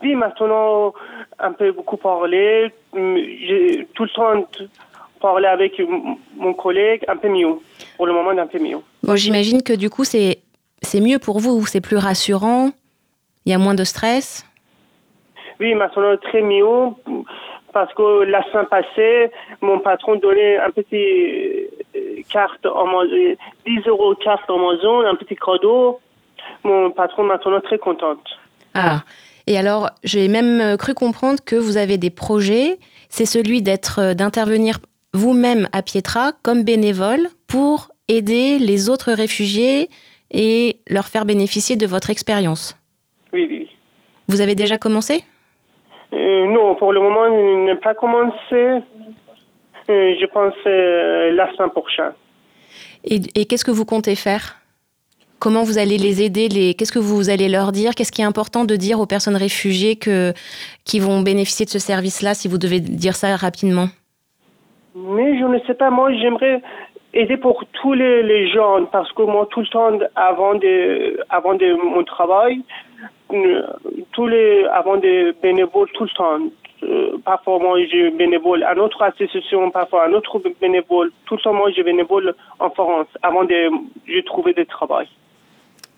Oui, 0.02 0.14
maintenant, 0.14 0.92
un 1.38 1.52
peu 1.52 1.72
beaucoup 1.72 1.96
parler. 1.96 2.72
Hum, 2.92 3.16
J'ai 3.16 3.86
tout 3.94 4.04
le 4.04 4.10
temps 4.10 4.46
parlé 5.20 5.46
avec 5.46 5.80
mon 6.36 6.52
collègue, 6.54 7.02
un 7.08 7.16
peu 7.16 7.28
mieux. 7.28 7.54
Pour 7.96 8.06
le 8.06 8.12
moment, 8.12 8.30
un 8.30 8.46
peu 8.46 8.58
mieux. 8.58 8.78
Bon, 9.02 9.16
j'imagine 9.16 9.62
que 9.62 9.72
du 9.72 9.88
coup, 9.88 10.04
c'est 10.04 10.38
c'est 10.82 11.00
mieux 11.00 11.18
pour 11.18 11.38
vous, 11.40 11.64
c'est 11.66 11.80
plus 11.80 11.96
rassurant, 11.96 12.70
il 13.46 13.52
y 13.52 13.54
a 13.54 13.58
moins 13.58 13.74
de 13.74 13.84
stress? 13.84 14.44
Oui, 15.60 15.74
maintenant, 15.74 16.16
très 16.18 16.42
mieux. 16.42 16.90
Parce 17.72 17.92
que 17.94 18.22
la 18.24 18.42
semaine 18.50 18.66
passée, 18.66 19.30
mon 19.60 19.80
patron 19.80 20.16
donnait 20.16 20.58
un 20.58 20.70
petit 20.70 21.66
euh, 21.96 22.22
carte 22.30 22.64
Amazon, 22.66 23.34
10 23.66 23.88
euros 23.88 24.14
carte 24.14 24.48
Amazon, 24.48 25.00
un 25.06 25.16
petit 25.16 25.34
cadeau 25.36 26.00
mon 26.62 26.90
patron 26.90 27.24
maintenant 27.24 27.61
très 27.61 27.78
contente. 27.78 28.24
Ah, 28.74 29.02
et 29.46 29.59
alors, 29.59 29.90
j'ai 30.02 30.28
même 30.28 30.61
euh, 30.61 30.76
cru 30.76 30.94
comprendre 30.94 31.38
que 31.44 31.57
vous 31.57 31.76
avez 31.76 31.98
des 31.98 32.11
projets. 32.11 32.78
C'est 33.09 33.26
celui 33.26 33.62
d'être, 33.62 34.00
euh, 34.00 34.14
d'intervenir 34.14 34.78
vous-même 35.12 35.68
à 35.72 35.83
Pietra 35.83 36.33
comme 36.42 36.64
bénévole 36.64 37.28
pour 37.46 37.90
aider 38.09 38.59
les 38.59 38.88
autres 38.88 39.12
réfugiés 39.12 39.88
et 40.30 40.80
leur 40.88 41.07
faire 41.07 41.24
bénéficier 41.24 41.76
de 41.76 41.87
votre 41.87 42.11
expérience. 42.11 42.76
Oui, 43.33 43.46
oui. 43.48 43.68
Vous 44.28 44.40
avez 44.40 44.54
déjà 44.54 44.78
commencé? 44.78 45.22
Euh, 46.12 46.46
non, 46.46 46.74
pour 46.74 46.92
le 46.92 47.00
moment, 47.00 47.26
je 47.26 47.66
n'ai 47.66 47.76
pas 47.76 47.94
commencé. 47.94 48.83
Euh, 49.90 50.14
je 50.20 50.26
pense 50.26 50.54
euh, 50.66 51.30
la 51.33 51.52
semaine 51.54 51.70
prochaine. 51.70 52.12
Et, 53.04 53.20
et 53.35 53.44
qu'est-ce 53.44 53.64
que 53.64 53.70
vous 53.70 53.85
comptez 53.85 54.16
faire? 54.16 54.57
Comment 55.38 55.62
vous 55.62 55.78
allez 55.78 55.98
les 55.98 56.22
aider 56.22 56.48
les... 56.48 56.74
Qu'est-ce 56.74 56.92
que 56.92 56.98
vous 56.98 57.28
allez 57.28 57.48
leur 57.48 57.72
dire? 57.72 57.94
Qu'est-ce 57.94 58.12
qui 58.12 58.22
est 58.22 58.24
important 58.24 58.64
de 58.64 58.76
dire 58.76 59.00
aux 59.00 59.06
personnes 59.06 59.36
réfugiées 59.36 59.96
que... 59.96 60.32
qui 60.84 61.00
vont 61.00 61.20
bénéficier 61.20 61.66
de 61.66 61.70
ce 61.70 61.78
service-là, 61.78 62.34
si 62.34 62.48
vous 62.48 62.58
devez 62.58 62.80
dire 62.80 63.14
ça 63.14 63.36
rapidement? 63.36 63.88
Mais 64.94 65.38
je 65.38 65.44
ne 65.44 65.58
sais 65.66 65.74
pas, 65.74 65.90
moi 65.90 66.12
j'aimerais 66.12 66.62
aider 67.14 67.36
pour 67.36 67.64
tous 67.80 67.94
les, 67.94 68.48
gens 68.48 68.84
parce 68.90 69.10
que 69.12 69.22
moi 69.22 69.46
tout 69.50 69.60
le 69.60 69.66
temps 69.66 69.98
avant 70.14 70.54
de, 70.54 71.20
avant 71.30 71.54
de 71.54 71.74
mon 71.74 72.04
travail, 72.04 72.60
euh, 73.32 73.62
tous 74.12 74.26
les, 74.26 74.64
avant 74.66 74.96
de 74.96 75.34
bénévoles 75.42 75.90
tout 75.94 76.04
le 76.04 76.10
temps. 76.10 76.38
Euh, 76.82 77.16
parfois 77.24 77.58
moi 77.58 77.78
je 77.80 78.10
bénévole 78.16 78.62
à 78.62 78.74
notre 78.74 79.02
association, 79.02 79.70
parfois 79.70 80.04
à 80.04 80.08
notre 80.08 80.40
bénévole. 80.60 81.10
Tout 81.26 81.36
le 81.36 81.40
temps 81.40 81.54
moi 81.54 81.70
je 81.76 81.82
bénévole 81.82 82.34
en 82.58 82.70
France 82.70 83.06
avant 83.22 83.44
de 83.44 83.70
je 84.06 84.20
trouver 84.20 84.52
du 84.52 84.66
travail. 84.66 85.08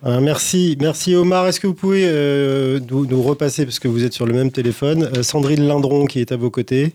Ah, 0.03 0.21
merci, 0.21 0.77
merci 0.81 1.15
Omar. 1.15 1.49
Est-ce 1.49 1.59
que 1.59 1.67
vous 1.67 1.75
pouvez 1.75 2.03
euh, 2.05 2.79
nous, 2.91 3.07
nous 3.07 3.23
repasser, 3.23 3.65
parce 3.65 3.79
que 3.79 3.89
vous 3.89 4.05
êtes 4.05 4.13
sur 4.13 4.27
le 4.27 4.35
même 4.35 4.53
téléphone, 4.53 5.11
euh, 5.17 5.23
Sandrine 5.23 5.67
Lindron 5.67 6.07
qui 6.07 6.21
est 6.21 6.33
à 6.33 6.37
vos 6.37 6.51
côtés 6.51 6.95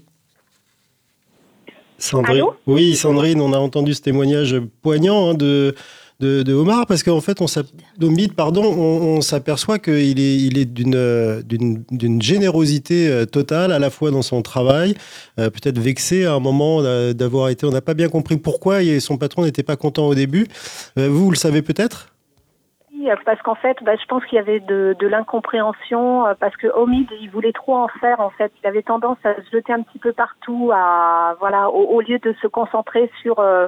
Sandrine. 1.97 2.37
Allô? 2.37 2.53
Oui, 2.67 2.95
Sandrine, 2.95 3.41
on 3.41 3.53
a 3.53 3.57
entendu 3.57 3.93
ce 3.93 4.01
témoignage 4.01 4.55
poignant 4.81 5.29
hein, 5.31 5.33
de, 5.33 5.75
de, 6.19 6.41
de 6.43 6.53
Omar, 6.53 6.85
parce 6.85 7.03
qu'en 7.03 7.21
fait, 7.21 7.41
on 7.41 7.47
s'app- 7.47 7.67
d'Omid, 7.97 8.33
pardon, 8.33 8.63
on, 8.63 9.17
on 9.17 9.21
s'aperçoit 9.21 9.77
qu'il 9.79 10.19
est, 10.19 10.37
il 10.37 10.57
est 10.57 10.65
d'une, 10.65 10.95
euh, 10.95 11.41
générosité 12.21 13.07
euh, 13.09 13.25
totale, 13.25 13.71
à 13.71 13.79
la 13.79 13.89
fois 13.89 14.11
dans 14.11 14.21
son 14.21 14.41
travail, 14.41 14.93
euh, 15.39 15.49
peut-être 15.49 15.79
vexé 15.79 16.25
à 16.25 16.33
un 16.33 16.39
moment 16.39 16.81
euh, 16.81 17.13
d'avoir 17.13 17.49
été, 17.49 17.65
on 17.65 17.71
n'a 17.71 17.81
pas 17.81 17.95
bien 17.95 18.09
compris 18.09 18.37
pourquoi 18.37 18.83
et 18.83 18.99
son 18.99 19.17
patron 19.17 19.43
n'était 19.43 19.63
pas 19.63 19.75
content 19.75 20.07
au 20.07 20.15
début. 20.15 20.47
Euh, 20.97 21.09
vous, 21.09 21.25
vous 21.25 21.31
le 21.31 21.37
savez 21.37 21.61
peut-être? 21.61 22.07
Oui, 23.01 23.09
Parce 23.25 23.41
qu'en 23.41 23.55
fait, 23.55 23.77
bah, 23.83 23.95
je 23.95 24.05
pense 24.05 24.23
qu'il 24.25 24.35
y 24.35 24.39
avait 24.39 24.59
de, 24.59 24.95
de 24.99 25.07
l'incompréhension, 25.07 26.27
euh, 26.27 26.33
parce 26.39 26.55
que 26.55 26.67
Omid, 26.67 27.09
il 27.19 27.31
voulait 27.31 27.51
trop 27.51 27.75
en 27.75 27.87
faire, 27.87 28.19
en 28.19 28.29
fait. 28.29 28.51
Il 28.63 28.67
avait 28.67 28.83
tendance 28.83 29.17
à 29.23 29.33
se 29.35 29.49
jeter 29.51 29.73
un 29.73 29.81
petit 29.81 29.97
peu 29.97 30.13
partout, 30.13 30.71
à, 30.73 31.35
voilà, 31.39 31.69
au, 31.69 31.83
au 31.95 32.01
lieu 32.01 32.19
de 32.19 32.33
se 32.41 32.47
concentrer 32.47 33.09
sur, 33.21 33.39
euh, 33.39 33.67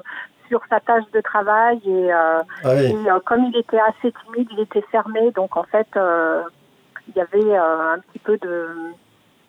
sur 0.50 0.62
sa 0.70 0.80
tâche 0.80 1.10
de 1.14 1.22
travail. 1.22 1.82
Et, 1.84 2.14
euh, 2.14 2.42
Ah 2.64 2.76
oui. 2.76 2.86
et, 2.92 3.12
euh, 3.12 3.20
comme 3.26 3.46
il 3.46 3.58
était 3.58 3.80
assez 3.80 4.14
timide, 4.24 4.50
il 4.52 4.60
était 4.60 4.84
fermé. 4.92 5.32
Donc, 5.32 5.58
en 5.58 5.64
fait, 5.64 5.88
euh, 5.96 6.44
il 7.08 7.16
y 7.16 7.22
avait 7.22 7.58
euh, 7.58 7.94
un 7.94 8.00
petit 8.00 8.20
peu 8.20 8.38
de. 8.38 8.70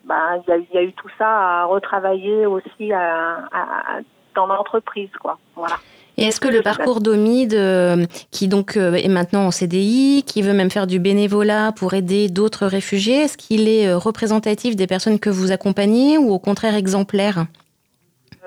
Bah, 0.05 0.37
il, 0.37 0.49
y 0.49 0.51
a, 0.53 0.57
il 0.57 0.67
y 0.73 0.77
a 0.77 0.83
eu 0.83 0.93
tout 0.93 1.09
ça 1.17 1.27
à 1.27 1.65
retravailler 1.65 2.47
aussi 2.47 2.91
à- 2.91 3.37
à- 3.51 3.99
dans 4.33 4.47
l'entreprise, 4.47 5.11
quoi. 5.19 5.37
Voilà. 5.55 5.77
Et 6.17 6.23
est-ce 6.23 6.39
que 6.39 6.47
le 6.47 6.61
parcours 6.61 7.01
d'Omid, 7.01 7.53
euh, 7.53 8.05
qui 8.31 8.47
donc 8.47 8.77
euh, 8.77 8.93
est 8.93 9.09
maintenant 9.09 9.45
en 9.47 9.51
CDI, 9.51 10.23
qui 10.25 10.41
veut 10.41 10.53
même 10.53 10.71
faire 10.71 10.87
du 10.87 10.99
bénévolat 10.99 11.73
pour 11.75 11.93
aider 11.93 12.29
d'autres 12.29 12.65
réfugiés, 12.67 13.23
est-ce 13.23 13.37
qu'il 13.37 13.67
est 13.67 13.87
euh, 13.87 13.97
représentatif 13.97 14.75
des 14.75 14.87
personnes 14.87 15.19
que 15.19 15.29
vous 15.29 15.51
accompagnez 15.51 16.17
ou 16.17 16.31
au 16.31 16.39
contraire 16.39 16.75
exemplaire? 16.75 17.45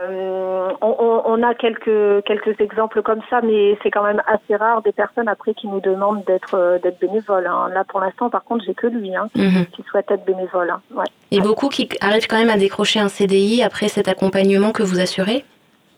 Euh, 0.00 0.70
on, 0.80 1.42
a 1.42 1.54
quelques 1.54 2.24
quelques 2.24 2.60
exemples 2.60 3.02
comme 3.02 3.20
ça, 3.30 3.40
mais 3.42 3.76
c'est 3.82 3.90
quand 3.90 4.02
même 4.04 4.22
assez 4.26 4.54
rare 4.56 4.82
des 4.82 4.92
personnes 4.92 5.28
après 5.28 5.54
qui 5.54 5.66
nous 5.66 5.80
demandent 5.80 6.24
d'être 6.24 6.78
d'être 6.82 6.98
bénévole. 7.00 7.46
hein. 7.46 7.68
Là, 7.74 7.84
pour 7.84 8.00
l'instant, 8.00 8.30
par 8.30 8.44
contre, 8.44 8.64
j'ai 8.66 8.74
que 8.74 8.86
lui 8.86 9.14
hein, 9.14 9.28
Mhm. 9.36 9.66
qui 9.74 9.82
souhaite 9.90 10.10
être 10.10 10.24
bénévole. 10.24 10.70
hein. 10.70 10.80
Ouais. 10.94 11.04
Et 11.30 11.40
beaucoup 11.40 11.68
qui 11.68 11.88
arrivent 12.00 12.26
quand 12.28 12.38
même 12.38 12.50
à 12.50 12.56
décrocher 12.56 13.00
un 13.00 13.08
CDI 13.08 13.62
après 13.62 13.88
cet 13.88 14.08
accompagnement 14.08 14.70
que 14.72 14.82
vous 14.82 15.00
assurez? 15.00 15.44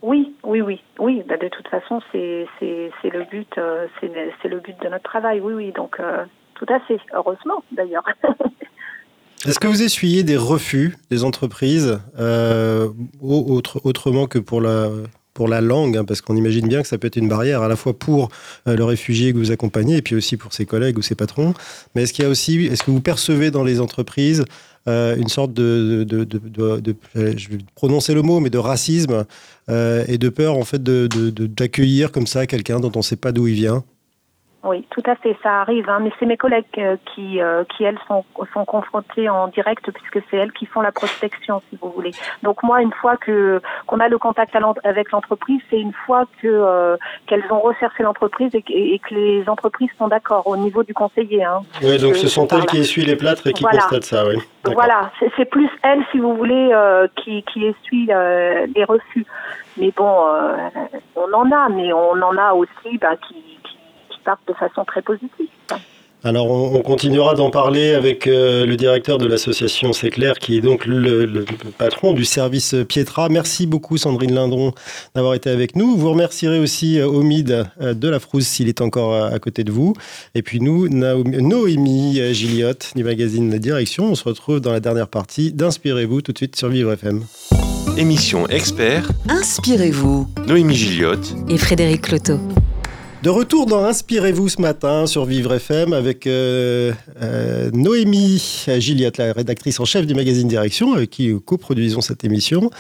Oui, 0.03 0.35
oui, 0.45 0.61
oui, 0.63 0.81
oui. 0.99 1.23
Bah, 1.29 1.37
de 1.37 1.49
toute 1.49 1.69
façon, 1.69 2.01
c'est 2.13 2.47
le 2.61 3.25
but, 3.31 3.49
euh, 3.59 3.87
c'est 4.01 4.49
le- 4.49 4.61
but 4.61 4.77
de 4.83 4.89
notre 4.89 5.05
travail. 5.05 5.41
Oui, 5.41 5.53
oui. 5.53 5.73
Donc 5.73 6.01
euh, 6.01 6.25
tout 6.55 6.67
à 6.69 6.81
fait. 6.81 6.99
Heureusement, 7.13 7.63
d'ailleurs. 7.73 8.05
Est-ce 9.47 9.59
que 9.59 9.67
vous 9.69 9.83
essuyez 9.83 10.23
des 10.23 10.37
refus 10.37 10.97
des 11.11 11.25
entreprises, 11.25 12.01
euh, 12.19 12.89
au- 13.23 13.45
autre- 13.55 13.81
autrement 13.85 14.27
que 14.27 14.39
pour 14.39 14.61
la, 14.61 14.89
pour 15.35 15.49
la 15.49 15.61
langue, 15.61 15.97
hein, 15.97 16.05
parce 16.05 16.21
qu'on 16.21 16.37
imagine 16.37 16.67
bien 16.69 16.83
que 16.83 16.89
ça 16.89 16.99
peut 16.99 17.07
être 17.07 17.17
une 17.17 17.29
barrière 17.29 17.63
à 17.63 17.69
la 17.69 17.77
fois 17.77 17.99
pour 17.99 18.29
euh, 18.67 18.77
le 18.77 18.85
réfugié 18.85 19.33
que 19.33 19.39
vous 19.39 19.51
accompagnez 19.51 19.97
et 19.97 20.03
puis 20.03 20.15
aussi 20.15 20.37
pour 20.37 20.53
ses 20.53 20.67
collègues 20.67 20.99
ou 20.99 21.03
ses 21.03 21.15
patrons. 21.15 21.55
Mais 21.95 22.03
est-ce 22.03 22.13
qu'il 22.13 22.25
y 22.25 22.27
a 22.27 22.31
aussi, 22.31 22.67
est-ce 22.67 22.83
que 22.83 22.91
vous 22.91 23.01
percevez 23.01 23.51
dans 23.51 23.65
les 23.65 23.81
entreprises 23.81 24.45
euh, 24.89 25.15
une 25.17 25.29
sorte 25.29 25.53
de, 25.53 26.07
je 27.15 27.49
vais 27.49 27.59
prononcer 27.75 28.15
le 28.15 28.23
mot, 28.23 28.41
mais 28.41 28.51
de 28.51 28.59
racisme 28.59 29.27
euh, 29.69 30.05
et 30.09 30.17
de 30.17 30.29
peur 30.31 30.57
en 30.57 30.65
fait 30.65 30.83
d'accueillir 30.83 32.13
comme 32.13 32.27
ça 32.27 32.47
quelqu'un 32.47 32.81
dont 32.81 32.93
on 32.95 33.01
ne 33.01 33.05
sait 33.05 33.17
pas 33.17 33.33
d'où 33.33 33.47
il 33.47 33.55
vient? 33.55 33.85
Oui, 34.63 34.87
tout 34.91 35.03
à 35.07 35.15
fait, 35.17 35.35
ça 35.43 35.63
arrive. 35.63 35.89
Hein, 35.89 36.01
mais 36.03 36.13
c'est 36.19 36.27
mes 36.27 36.37
collègues 36.37 36.67
euh, 36.77 36.97
qui, 37.15 37.41
euh, 37.41 37.65
qui 37.65 37.85
elles, 37.85 37.99
sont, 38.07 38.25
sont 38.53 38.67
confrontées 38.67 39.27
en 39.31 39.49
direct 39.49 39.91
puisque 39.91 40.23
c'est 40.31 40.37
elles 40.37 40.53
qui 40.53 40.67
font 40.67 40.83
la 40.83 40.93
prospection, 40.93 41.63
si 41.71 41.79
vous 41.81 41.91
voulez. 41.91 42.11
Donc 42.43 42.63
moi, 42.63 42.83
une 42.83 42.93
fois 42.93 43.17
que 43.17 43.63
qu'on 43.87 44.01
a 44.01 44.09
le 44.09 44.19
contact 44.19 44.55
avec 44.85 45.13
l'entreprise, 45.13 45.63
c'est 45.71 45.81
une 45.81 45.95
fois 46.05 46.27
que 46.43 46.47
euh, 46.49 46.97
qu'elles 47.27 47.45
ont 47.51 47.61
recherché 47.61 48.03
l'entreprise 48.03 48.55
et, 48.55 48.61
que- 48.61 48.73
et 48.73 48.99
que 48.99 49.15
les 49.15 49.49
entreprises 49.49 49.89
sont 49.97 50.09
d'accord 50.09 50.47
au 50.47 50.59
niveau 50.59 50.83
du 50.83 50.93
conseiller. 50.93 51.43
Hein. 51.43 51.61
Oui, 51.83 51.97
donc 51.99 52.17
ce 52.17 52.29
sont 52.29 52.47
elles 52.49 52.67
qui 52.67 52.81
essuient 52.81 53.07
les 53.07 53.17
plâtres 53.17 53.47
et 53.47 53.55
qui 53.55 53.63
Voilà. 53.63 53.79
constatent 53.79 54.05
ça, 54.05 54.27
oui. 54.27 54.37
Voilà, 54.65 55.11
c'est 55.39 55.47
plus 55.47 55.71
elles, 55.83 56.05
si 56.13 56.19
vous 56.19 56.35
voulez, 56.37 56.69
euh, 56.75 57.09
qui, 57.17 57.43
qui 57.45 57.65
essuient 57.65 58.11
euh, 58.13 58.67
les 58.77 58.85
refus. 58.85 59.25
Mais 59.79 59.91
bon, 59.97 60.27
euh, 60.27 60.69
on 61.17 61.33
en 61.33 61.51
a, 61.51 61.71
mais 61.71 61.93
on 61.95 62.13
en 62.21 62.37
a 62.37 62.53
aussi 62.53 62.99
bah, 63.01 63.17
qui 63.27 63.50
partent 64.25 64.47
de 64.49 64.55
façon 64.55 64.85
très 64.85 65.03
positive. 65.03 65.31
Alors, 66.23 66.51
on, 66.51 66.75
on 66.77 66.83
continuera 66.83 67.35
d'en 67.35 67.49
parler 67.49 67.95
avec 67.95 68.27
euh, 68.27 68.67
le 68.67 68.77
directeur 68.77 69.17
de 69.17 69.27
l'association 69.27 69.95
C'est 69.95 70.11
clair, 70.11 70.39
qui 70.39 70.59
est 70.59 70.61
donc 70.61 70.85
le, 70.85 71.25
le 71.25 71.47
patron 71.79 72.13
du 72.13 72.27
service 72.27 72.75
Pietra. 72.87 73.31
Merci 73.31 73.67
beaucoup, 73.67 73.97
Sandrine 73.97 74.35
Lindron, 74.35 74.73
d'avoir 75.15 75.33
été 75.33 75.49
avec 75.49 75.77
nous. 75.77 75.97
Vous 75.97 76.11
remercierez 76.11 76.59
aussi 76.59 76.99
euh, 76.99 77.07
Omid 77.07 77.67
euh, 77.81 77.95
de 77.95 78.09
la 78.11 78.21
Frousse 78.21 78.45
s'il 78.47 78.69
est 78.69 78.83
encore 78.83 79.15
à 79.15 79.39
côté 79.39 79.65
de 79.65 79.73
vous. 79.73 79.95
Et 80.35 80.43
puis 80.43 80.61
nous, 80.61 80.89
Naomi- 80.91 81.41
Noémie 81.41 82.35
Gilliotte 82.35 82.93
du 82.95 83.03
magazine 83.03 83.57
Direction. 83.59 84.05
On 84.11 84.15
se 84.15 84.25
retrouve 84.25 84.61
dans 84.61 84.73
la 84.73 84.81
dernière 84.81 85.09
partie 85.09 85.53
d'Inspirez-vous 85.55 86.21
tout 86.21 86.33
de 86.33 86.37
suite 86.39 86.55
sur 86.55 86.69
Vivre 86.69 86.93
FM. 86.93 87.25
Émission 87.97 88.47
expert, 88.49 89.09
Inspirez-vous 89.31 90.29
Noémie 90.47 90.75
Gilliotte. 90.77 91.35
et 91.49 91.57
Frédéric 91.57 92.03
Cloteau. 92.03 92.39
De 93.23 93.29
retour 93.29 93.67
dans 93.67 93.85
Inspirez-vous 93.85 94.49
ce 94.49 94.63
matin 94.63 95.07
sur 95.07 95.27
Vivre 95.27 95.53
FM 95.53 95.93
avec 95.93 96.27
euh, 96.27 96.95
euh, 97.21 97.71
Noémie 97.71 98.65
Gilliatt, 98.79 99.19
la 99.19 99.35
rédactrice 99.35 99.79
en 99.79 99.85
chef 99.85 100.07
du 100.07 100.15
magazine 100.15 100.49
Direction, 100.49 100.95
avec 100.95 101.11
qui 101.11 101.31
coproduisons 101.45 102.01
cette 102.01 102.25
émission. 102.25 102.71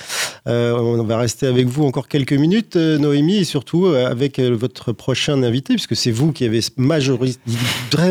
Euh, 0.48 0.72
on 0.72 1.02
va 1.02 1.18
rester 1.18 1.46
avec 1.46 1.66
vous 1.66 1.84
encore 1.84 2.08
quelques 2.08 2.32
minutes, 2.32 2.76
Noémie, 2.76 3.36
et 3.36 3.44
surtout 3.44 3.88
avec 3.88 4.40
votre 4.40 4.92
prochain 4.92 5.42
invité, 5.42 5.74
puisque 5.74 5.94
c'est 5.94 6.10
vous 6.10 6.32
qui 6.32 6.46
avez 6.46 6.62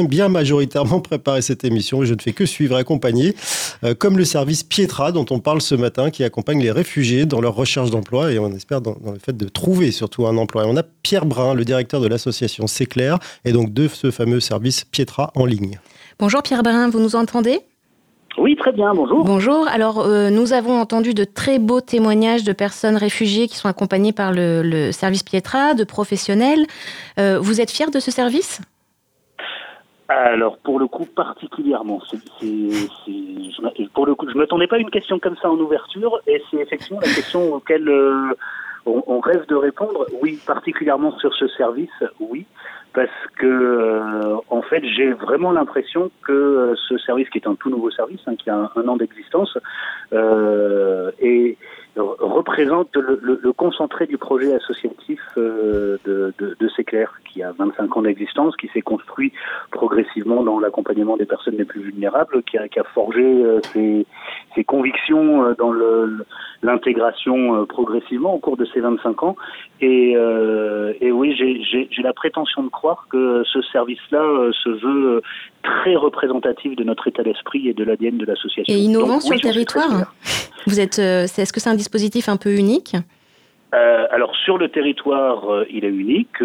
bien 0.08 0.30
majoritairement 0.30 1.00
préparé 1.00 1.42
cette 1.42 1.64
émission, 1.64 2.06
je 2.06 2.14
ne 2.14 2.22
fais 2.22 2.34
que 2.34 2.46
suivre 2.46 2.78
et 2.78 2.82
accompagner, 2.82 3.34
comme 3.98 4.20
le 4.20 4.26
service 4.26 4.62
Pietra 4.62 5.12
dont 5.12 5.26
on 5.32 5.40
parle 5.40 5.62
ce 5.62 5.74
matin, 5.74 6.12
qui 6.12 6.24
accompagne 6.24 6.62
les 6.62 6.72
réfugiés 6.72 7.26
dans 7.26 7.42
leur 7.42 7.56
recherche 7.56 7.90
d'emploi, 7.90 8.32
et 8.32 8.38
on 8.38 8.52
espère 8.52 8.82
dans, 8.82 8.96
dans 9.04 9.14
le 9.14 9.20
fait 9.20 9.36
de 9.36 9.50
trouver 9.50 9.90
surtout 9.90 10.28
un 10.28 10.38
emploi. 10.38 10.66
Et 10.66 10.68
on 10.68 10.78
a 10.78 10.84
Pierre 10.84 11.26
Brun, 11.26 11.56
le 11.56 11.66
directeur 11.66 12.02
de 12.02 12.19
l'association 12.20 12.68
C'est 12.68 12.86
clair, 12.86 13.18
et 13.46 13.54
donc 13.54 13.74
de 13.74 13.88
ce 13.88 14.12
fameux 14.12 14.42
service 14.42 14.84
Pietra 14.84 15.32
en 15.36 15.46
ligne. 15.46 15.80
Bonjour 16.20 16.44
Pierre 16.44 16.64
Brun, 16.64 16.90
vous 16.90 17.00
nous 17.00 17.16
entendez? 17.16 17.60
Oui, 18.38 18.56
très 18.56 18.72
bien, 18.72 18.94
bonjour. 18.94 19.26
Bonjour. 19.26 19.68
Alors, 19.68 20.00
euh, 20.00 20.30
nous 20.30 20.54
avons 20.54 20.80
entendu 20.80 21.14
de 21.14 21.26
très 21.26 21.60
beaux 21.60 21.82
témoignages 21.82 22.44
de 22.44 22.54
personnes 22.54 22.96
réfugiées 22.96 23.48
qui 23.48 23.58
sont 23.58 23.68
accompagnées 23.68 24.14
par 24.14 24.32
le, 24.32 24.62
le 24.62 24.92
service 24.92 25.24
Pietra, 25.24 25.74
de 25.74 25.84
professionnels. 25.84 26.66
Euh, 27.20 27.40
vous 27.40 27.60
êtes 27.60 27.72
fier 27.72 27.90
de 27.90 28.00
ce 28.00 28.12
service? 28.12 28.62
Alors, 30.08 30.58
pour 30.60 30.80
le 30.80 30.88
coup, 30.88 31.06
particulièrement, 31.06 32.02
je 32.12 32.18
pour 33.94 34.06
le 34.06 34.16
coup, 34.16 34.28
je 34.30 34.36
ne 34.36 34.40
m'attendais 34.40 34.68
pas 34.68 34.78
à 34.78 34.80
une 34.80 34.90
question 34.90 35.20
comme 35.20 35.36
ça 35.42 35.50
en 35.50 35.58
ouverture, 35.58 36.20
et 36.28 36.42
c'est 36.50 36.58
effectivement 36.58 37.02
la 37.02 37.14
question 37.14 37.54
auquel 37.54 37.88
euh, 37.88 38.34
on, 38.86 39.04
on 39.08 39.20
rêve 39.20 39.46
de 39.48 39.56
répondre. 39.56 40.06
Oui, 40.22 40.40
particulièrement 40.46 41.18
sur 41.20 41.34
ce 41.34 41.48
service, 41.48 41.90
oui. 42.20 42.46
parce 42.94 43.10
que 43.38 43.46
euh, 43.46 44.36
en 44.50 44.62
fait 44.62 44.84
j'ai 44.84 45.12
vraiment 45.12 45.52
l'impression 45.52 46.12
que 46.24 46.32
euh, 46.32 46.76
ce 46.88 46.98
service 46.98 47.30
qui 47.30 47.38
est 47.38 47.48
un 47.48 47.56
tout 47.56 47.70
nouveau 47.70 47.92
service, 47.92 48.22
hein, 48.28 48.36
qui 48.36 48.50
a 48.50 48.72
un, 48.76 48.88
an 48.88 48.98
d'existence, 48.98 49.58
euh, 50.14 51.12
est 51.20 51.58
représente 52.00 52.96
le, 52.96 53.20
le, 53.22 53.40
le, 53.42 53.54
concentré 53.54 54.06
du 54.06 54.18
projet 54.18 54.54
associatif 54.54 55.20
euh, 55.38 55.98
de, 56.06 56.34
de, 56.38 56.56
de 56.60 56.70
Séclair, 56.70 57.14
qui 57.26 57.44
a 57.44 57.52
25 57.52 57.98
ans 57.98 58.02
d'existence, 58.02 58.56
qui 58.58 58.68
s'est 58.74 58.82
construit 58.82 59.32
progressivement 59.72 60.44
dans 60.44 60.60
l'accompagnement 60.60 61.18
des 61.18 61.26
personnes 61.26 61.56
les 61.58 61.66
plus 61.66 61.82
vulnérables, 61.82 62.44
qui 62.44 62.58
a, 62.58 62.68
qui 62.68 62.80
a 62.80 62.84
forgé 62.84 63.24
euh, 63.24 63.60
ses, 63.74 64.06
ses, 64.56 64.64
convictions 64.64 65.44
euh, 65.44 65.56
dans 65.58 65.74
l'intégration 66.62 67.66
progressivement 67.66 68.34
au 68.34 68.40
cours 68.40 68.58
de 68.58 68.66
ces 68.74 68.80
25 68.80 69.24
ans. 69.24 69.36
Et, 69.82 70.12
et 70.12 71.12
oui, 71.12 71.34
j'ai 71.36 72.04
la 72.04 72.14
prétention 72.14 72.64
de 72.64 72.70
croire 72.70 73.08
que 73.10 73.44
ce 73.46 73.62
service-là 73.62 74.52
se 74.52 74.70
veut 74.70 75.22
très 75.64 75.96
représentatif 75.96 76.76
de 76.76 76.84
notre 76.84 77.08
état 77.08 77.24
d'esprit 77.24 77.70
et 77.70 77.74
de 77.74 77.84
l'ADN 77.84 78.18
de 78.18 78.26
l'association. 78.26 78.74
Et 78.74 78.78
innovant 78.78 79.14
Donc, 79.14 79.22
sur 79.22 79.34
le 79.36 79.40
territoire 79.40 80.14
Vous 80.68 80.80
êtes, 80.80 81.00
est-ce 81.00 81.54
que 81.54 81.60
c'est 81.60 81.70
un 81.70 81.76
un 82.28 82.38
peu 82.38 82.56
unique 82.56 82.96
euh, 83.76 84.08
alors 84.10 84.36
sur 84.36 84.58
le 84.58 84.70
territoire, 84.70 85.48
euh, 85.54 85.66
il 85.70 85.86
est 85.86 85.90
unique. 85.90 86.42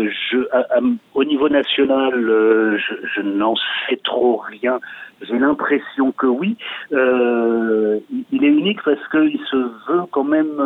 Au 1.15 1.25
niveau 1.25 1.49
national, 1.49 2.13
euh, 2.29 2.77
je, 2.77 2.95
je 3.15 3.23
n'en 3.23 3.55
sais 3.89 3.99
trop 4.05 4.37
rien. 4.37 4.79
J'ai 5.23 5.39
l'impression 5.39 6.13
que 6.13 6.27
oui. 6.27 6.59
Il 6.91 8.45
est 8.45 8.49
unique 8.49 8.83
parce 8.85 9.09
qu'il 9.09 9.41
se 9.51 9.57
veut 9.57 10.03
quand 10.11 10.25
même 10.25 10.63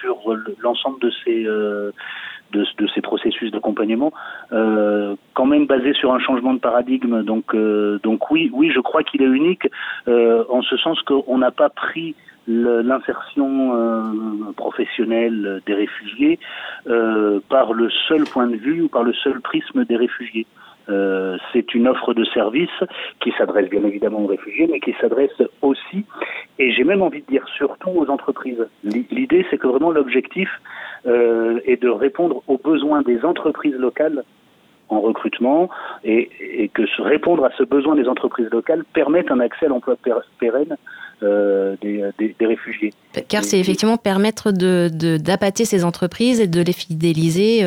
sur 0.00 0.18
l'ensemble 0.60 1.00
de 1.00 1.10
ces 1.24 1.46
de, 2.52 2.64
de, 2.78 2.86
ces 2.94 3.00
processus 3.00 3.50
d'accompagnement, 3.50 4.12
quand 4.50 5.46
même 5.46 5.66
basé 5.66 5.92
sur 5.94 6.12
un 6.12 6.18
changement 6.18 6.54
de 6.54 6.58
paradigme. 6.58 7.22
Donc 7.22 7.54
donc 8.02 8.30
oui 8.30 8.50
oui, 8.52 8.70
je 8.74 8.80
crois 8.80 9.02
qu'il 9.02 9.22
est 9.22 9.26
unique 9.26 9.68
en 10.06 10.62
ce 10.62 10.76
sens 10.76 11.00
qu'on 11.02 11.38
n'a 11.38 11.50
pas 11.50 11.68
pris 11.68 12.14
l'insertion 12.46 13.74
euh, 13.74 14.52
professionnelle 14.56 15.60
des 15.66 15.74
réfugiés 15.74 16.38
euh, 16.86 17.40
par 17.48 17.72
le 17.72 17.90
seul 18.08 18.24
point 18.24 18.46
de 18.46 18.56
vue 18.56 18.82
ou 18.82 18.88
par 18.88 19.02
le 19.02 19.12
seul 19.12 19.40
prisme 19.40 19.84
des 19.84 19.96
réfugiés. 19.96 20.46
Euh, 20.88 21.36
c'est 21.52 21.74
une 21.74 21.88
offre 21.88 22.14
de 22.14 22.24
service 22.26 22.70
qui 23.20 23.32
s'adresse 23.36 23.68
bien 23.68 23.84
évidemment 23.84 24.20
aux 24.20 24.26
réfugiés, 24.26 24.68
mais 24.70 24.80
qui 24.80 24.94
s'adresse 25.00 25.42
aussi, 25.62 26.04
et 26.58 26.72
j'ai 26.72 26.84
même 26.84 27.02
envie 27.02 27.22
de 27.22 27.26
dire 27.26 27.44
surtout 27.56 27.90
aux 27.90 28.08
entreprises. 28.08 28.66
L'idée, 28.84 29.44
c'est 29.50 29.58
que 29.58 29.66
vraiment 29.66 29.90
l'objectif 29.90 30.48
euh, 31.06 31.58
est 31.64 31.82
de 31.82 31.88
répondre 31.88 32.42
aux 32.46 32.58
besoins 32.58 33.02
des 33.02 33.24
entreprises 33.24 33.74
locales 33.74 34.22
en 34.88 35.00
recrutement 35.00 35.68
et, 36.04 36.70
que 36.72 36.82
répondre 37.02 37.44
à 37.44 37.50
ce 37.58 37.64
besoin 37.64 37.96
des 37.96 38.06
entreprises 38.06 38.48
locales 38.52 38.84
permette 38.92 39.32
un 39.32 39.40
accès 39.40 39.66
à 39.66 39.68
l'emploi 39.68 39.96
pérenne 40.38 40.76
euh, 41.24 41.74
des, 41.82 42.36
réfugiés. 42.40 42.92
Car 43.28 43.42
c'est 43.42 43.58
effectivement 43.58 43.96
permettre 43.96 44.52
d'appâter 44.52 45.64
de, 45.64 45.68
ces 45.68 45.84
entreprises 45.84 46.40
et 46.40 46.46
de 46.46 46.62
les 46.62 46.72
fidéliser 46.72 47.64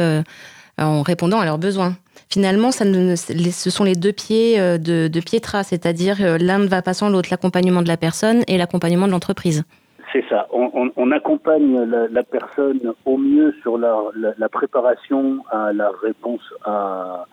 en 0.78 1.02
répondant 1.02 1.42
à 1.42 1.46
leurs 1.46 1.58
besoins. 1.58 1.96
Finalement, 2.30 2.72
ce 2.72 3.70
sont 3.70 3.84
les 3.84 3.96
deux 3.96 4.12
pieds 4.12 4.60
euh, 4.60 4.78
de, 4.78 5.20
Pietra, 5.20 5.64
c'est-à-dire 5.64 6.18
euh, 6.22 6.38
l'un 6.40 6.60
ne 6.60 6.68
va 6.68 6.82
pas 6.82 6.94
sans 6.94 7.10
l'autre, 7.10 7.30
l'accompagnement 7.32 7.82
de 7.82 7.88
la 7.88 7.98
personne 7.98 8.44
et 8.48 8.58
l'accompagnement 8.58 9.08
de 9.08 9.12
l'entreprise. 9.12 9.64
C'est 10.12 10.26
ça. 10.28 10.48
On, 10.52 11.12
accompagne 11.12 11.84
la, 11.84 12.24
personne 12.24 12.94
au 13.06 13.18
mieux 13.18 13.54
sur 13.62 13.78
la, 13.78 14.50
préparation 14.50 15.44
à 15.52 15.72
la 15.72 15.92
réponse 16.02 16.42
à, 16.66 17.26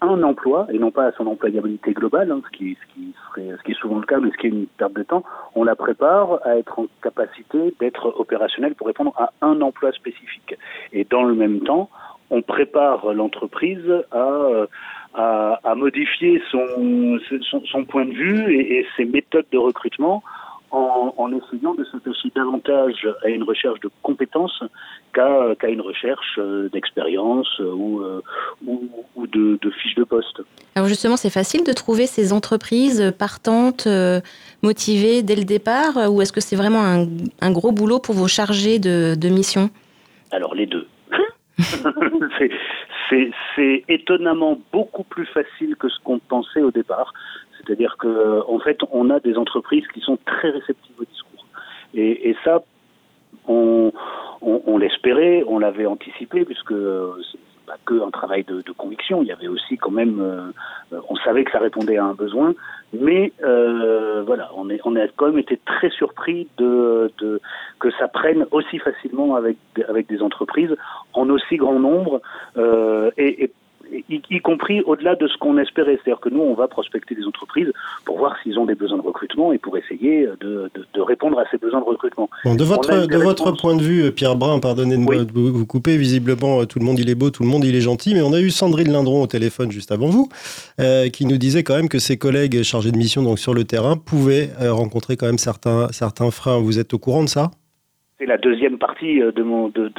un 0.00 0.22
emploi 0.22 0.68
et 0.72 0.78
non 0.78 0.92
pas 0.92 1.06
à 1.06 1.12
son 1.12 1.26
employabilité 1.26 1.92
globale, 1.92 2.30
hein, 2.30 2.40
ce, 2.44 2.56
qui 2.56 2.76
serait, 3.28 3.56
ce 3.58 3.62
qui 3.64 3.72
est 3.72 3.80
souvent 3.80 3.98
le 3.98 4.06
cas, 4.06 4.20
mais 4.20 4.30
ce 4.30 4.36
qui 4.36 4.46
est 4.46 4.50
une 4.50 4.66
perte 4.66 4.92
de 4.92 5.02
temps. 5.02 5.24
On 5.56 5.64
la 5.64 5.74
prépare 5.74 6.38
à 6.44 6.56
être 6.56 6.78
en 6.78 6.86
capacité 7.02 7.74
d'être 7.80 8.14
opérationnelle 8.20 8.76
pour 8.76 8.86
répondre 8.86 9.12
à 9.16 9.32
un 9.44 9.60
emploi 9.60 9.90
spécifique. 9.90 10.56
Et 10.92 11.04
dans 11.10 11.24
le 11.24 11.34
même 11.34 11.62
temps, 11.62 11.90
on 12.30 12.42
prépare 12.42 13.12
l'entreprise 13.12 13.84
à, 14.10 14.66
à, 15.14 15.60
à, 15.62 15.74
modifier 15.74 16.42
son, 16.50 17.18
son, 17.50 17.62
son, 17.64 17.84
point 17.84 18.04
de 18.04 18.12
vue 18.12 18.54
et, 18.54 18.78
et 18.78 18.86
ses 18.96 19.04
méthodes 19.04 19.46
de 19.52 19.58
recrutement 19.58 20.22
en, 20.74 21.14
en, 21.16 21.32
essayant 21.32 21.74
de 21.74 21.84
s'attacher 21.84 22.30
davantage 22.34 23.06
à 23.24 23.28
une 23.28 23.44
recherche 23.44 23.78
de 23.80 23.90
compétences 24.02 24.62
qu'à 25.12 25.54
qu 25.58 25.68
une 25.68 25.80
recherche 25.80 26.36
euh, 26.38 26.68
d'expérience 26.70 27.48
euh, 27.60 27.70
ou, 27.72 28.00
euh, 28.00 28.20
ou, 28.66 28.88
ou 29.14 29.26
de, 29.28 29.58
de, 29.62 29.70
fiches 29.70 29.94
de 29.94 30.02
poste. 30.02 30.40
Alors 30.74 30.88
justement, 30.88 31.16
c'est 31.16 31.30
facile 31.30 31.62
de 31.64 31.72
trouver 31.72 32.06
ces 32.06 32.32
entreprises 32.32 33.12
partantes, 33.16 33.86
motivées 34.62 35.22
dès 35.22 35.36
le 35.36 35.44
départ, 35.44 36.10
ou 36.10 36.20
est-ce 36.22 36.32
que 36.32 36.40
c'est 36.40 36.56
vraiment 36.56 36.82
un, 36.82 37.06
un, 37.40 37.52
gros 37.52 37.70
boulot 37.70 38.00
pour 38.00 38.16
vos 38.16 38.28
chargés 38.28 38.80
de, 38.80 39.14
de 39.14 39.28
mission? 39.28 39.70
Alors 40.32 40.54
les 40.54 40.66
deux. 40.66 40.88
c'est 43.56 43.84
étonnamment 43.88 44.58
beaucoup 44.72 45.04
plus 45.04 45.26
facile 45.26 45.76
que 45.76 45.88
ce 45.88 45.98
qu'on 46.02 46.18
pensait 46.18 46.62
au 46.62 46.70
départ. 46.70 47.12
C'est-à-dire 47.56 47.96
que 47.98 48.42
en 48.48 48.58
fait, 48.58 48.78
on 48.90 49.10
a 49.10 49.20
des 49.20 49.36
entreprises 49.36 49.86
qui 49.92 50.00
sont 50.00 50.18
très 50.26 50.50
réceptives 50.50 50.96
au 50.98 51.04
discours. 51.04 51.46
Et, 51.94 52.34
ça, 52.44 52.62
on, 53.46 53.92
l'espérait, 54.78 55.44
on 55.46 55.60
l'avait 55.60 55.86
anticipé, 55.86 56.44
puisque 56.44 56.74
pas 57.66 57.76
que 57.84 58.02
un 58.02 58.10
travail 58.10 58.44
de, 58.44 58.62
de, 58.62 58.72
conviction. 58.72 59.22
Il 59.22 59.28
y 59.28 59.32
avait 59.32 59.48
aussi 59.48 59.76
quand 59.76 59.90
même, 59.90 60.20
euh, 60.20 61.00
on 61.08 61.16
savait 61.16 61.44
que 61.44 61.50
ça 61.50 61.58
répondait 61.58 61.96
à 61.96 62.04
un 62.04 62.14
besoin, 62.14 62.54
mais 62.92 63.32
euh, 63.42 64.22
voilà, 64.26 64.50
on, 64.56 64.70
est, 64.70 64.80
on 64.84 64.96
a 64.96 65.06
quand 65.08 65.26
même 65.26 65.38
été 65.38 65.58
très 65.64 65.90
surpris 65.90 66.48
de, 66.58 67.10
de 67.18 67.40
que 67.80 67.90
ça 67.98 68.08
prenne 68.08 68.46
aussi 68.50 68.78
facilement 68.78 69.34
avec 69.36 69.56
avec 69.88 70.06
des 70.08 70.22
entreprises 70.22 70.74
en 71.12 71.28
aussi 71.30 71.56
grand 71.56 71.78
nombre 71.78 72.20
euh, 72.56 73.10
et, 73.16 73.44
et 73.44 73.52
y, 73.92 74.22
y, 74.30 74.40
compris 74.40 74.82
au-delà 74.82 75.14
de 75.14 75.26
ce 75.28 75.36
qu'on 75.38 75.58
espérait. 75.58 75.98
C'est-à-dire 76.02 76.20
que 76.20 76.28
nous, 76.28 76.40
on 76.40 76.54
va 76.54 76.68
prospecter 76.68 77.14
des 77.14 77.24
entreprises 77.24 77.72
pour 78.04 78.18
voir 78.18 78.34
s'ils 78.42 78.58
ont 78.58 78.66
des 78.66 78.74
besoins 78.74 78.98
de 78.98 79.02
recrutement 79.02 79.52
et 79.52 79.58
pour 79.58 79.76
essayer 79.76 80.26
de, 80.40 80.70
de, 80.74 80.86
de 80.92 81.00
répondre 81.00 81.38
à 81.38 81.44
ces 81.50 81.58
besoins 81.58 81.80
de 81.80 81.84
recrutement. 81.84 82.28
Bon, 82.44 82.54
de 82.54 82.64
votre, 82.64 83.06
de 83.06 83.16
votre 83.16 83.52
point 83.52 83.76
de 83.76 83.82
vue, 83.82 84.12
Pierre 84.12 84.36
Brun, 84.36 84.58
pardonnez-moi 84.58 85.16
oui. 85.16 85.26
de 85.26 85.32
vous, 85.32 85.52
vous, 85.52 85.66
couper, 85.66 85.96
visiblement, 85.96 86.64
tout 86.66 86.78
le 86.78 86.84
monde 86.84 86.98
il 86.98 87.08
est 87.08 87.14
beau, 87.14 87.30
tout 87.30 87.42
le 87.42 87.48
monde 87.48 87.64
il 87.64 87.74
est 87.74 87.80
gentil, 87.80 88.14
mais 88.14 88.22
on 88.22 88.32
a 88.32 88.40
eu 88.40 88.50
Sandrine 88.50 88.92
Lindron 88.92 89.22
au 89.22 89.26
téléphone 89.26 89.70
juste 89.70 89.92
avant 89.92 90.08
vous, 90.08 90.28
euh, 90.80 91.08
qui 91.08 91.26
nous 91.26 91.38
disait 91.38 91.62
quand 91.62 91.76
même 91.76 91.88
que 91.88 91.98
ses 91.98 92.16
collègues 92.16 92.62
chargés 92.62 92.92
de 92.92 92.98
mission 92.98 93.22
donc 93.22 93.38
sur 93.38 93.54
le 93.54 93.64
terrain 93.64 93.96
pouvaient 93.96 94.50
euh, 94.60 94.72
rencontrer 94.72 95.16
quand 95.16 95.26
même 95.26 95.38
certains, 95.38 95.88
certains 95.92 96.30
freins. 96.30 96.58
Vous 96.58 96.78
êtes 96.78 96.94
au 96.94 96.98
courant 96.98 97.24
de 97.24 97.28
ça? 97.28 97.50
C'est 98.18 98.26
la 98.26 98.38
deuxième 98.38 98.78
partie 98.78 99.18
de, 99.18 99.42
mon, 99.42 99.68
de, 99.68 99.90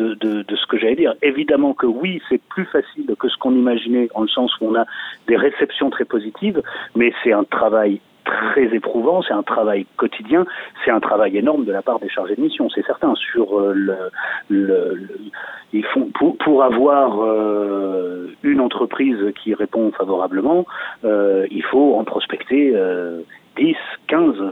ce 0.49 0.65
que 0.67 0.77
j'allais 0.77 0.95
dire. 0.95 1.15
Évidemment 1.21 1.73
que 1.73 1.85
oui, 1.85 2.21
c'est 2.29 2.41
plus 2.41 2.65
facile 2.65 3.13
que 3.19 3.27
ce 3.27 3.37
qu'on 3.37 3.53
imaginait, 3.53 4.07
en 4.13 4.21
le 4.21 4.27
sens 4.29 4.51
où 4.61 4.67
on 4.67 4.75
a 4.75 4.85
des 5.27 5.35
réceptions 5.35 5.89
très 5.89 6.05
positives, 6.05 6.61
mais 6.95 7.11
c'est 7.23 7.33
un 7.33 7.43
travail 7.43 7.99
très 8.23 8.73
éprouvant, 8.73 9.21
c'est 9.21 9.33
un 9.33 9.43
travail 9.43 9.85
quotidien, 9.97 10.45
c'est 10.83 10.91
un 10.91 10.99
travail 10.99 11.37
énorme 11.37 11.65
de 11.65 11.71
la 11.71 11.81
part 11.81 11.99
des 11.99 12.09
chargés 12.09 12.35
de 12.35 12.41
mission, 12.41 12.69
c'est 12.69 12.85
certain. 12.85 13.13
Sur 13.15 13.59
euh, 13.59 13.73
le, 13.73 13.97
le, 14.49 15.07
ils 15.73 15.85
font 15.85 16.09
pour, 16.13 16.37
pour 16.37 16.63
avoir 16.63 17.21
euh, 17.21 18.33
une 18.43 18.61
entreprise 18.61 19.17
qui 19.43 19.53
répond 19.53 19.91
favorablement, 19.91 20.65
euh, 21.03 21.45
il 21.51 21.63
faut 21.63 21.95
en 21.95 22.03
prospecter 22.03 22.73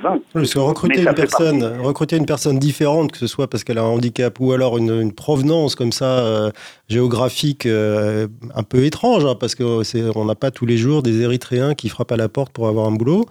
10, 0.04 0.10
15, 0.10 0.12
20. 0.12 0.22
Parce 0.34 0.54
que 0.54 0.60
recruter 0.60 1.02
une, 1.02 1.14
personne, 1.14 1.64
recruter 1.82 2.18
une 2.18 2.26
personne 2.26 2.60
différente, 2.60 3.12
que 3.12 3.18
ce 3.18 3.28
soit 3.28 3.50
parce 3.50 3.64
qu'elle 3.64 3.78
a 3.78 3.84
un 3.84 3.88
handicap 3.88 4.40
ou 4.40 4.52
alors 4.52 4.78
une, 4.78 5.02
une 5.02 5.14
provenance 5.14 5.76
comme 5.76 5.92
ça 5.92 6.20
euh, 6.20 6.52
géographique 6.90 7.66
euh, 7.66 8.28
un 8.56 8.64
peu 8.64 8.86
étrange, 8.86 9.26
hein, 9.26 9.36
parce 9.40 9.56
qu'on 9.56 10.26
n'a 10.26 10.36
pas 10.36 10.52
tous 10.52 10.66
les 10.66 10.78
jours 10.78 11.04
des 11.04 11.22
Érythréens 11.22 11.74
qui 11.74 11.90
frappent 11.90 12.12
à 12.12 12.18
la 12.18 12.30
porte 12.30 12.52
pour 12.52 12.68
avoir 12.68 12.88
un 12.88 12.92
boulot, 12.92 13.26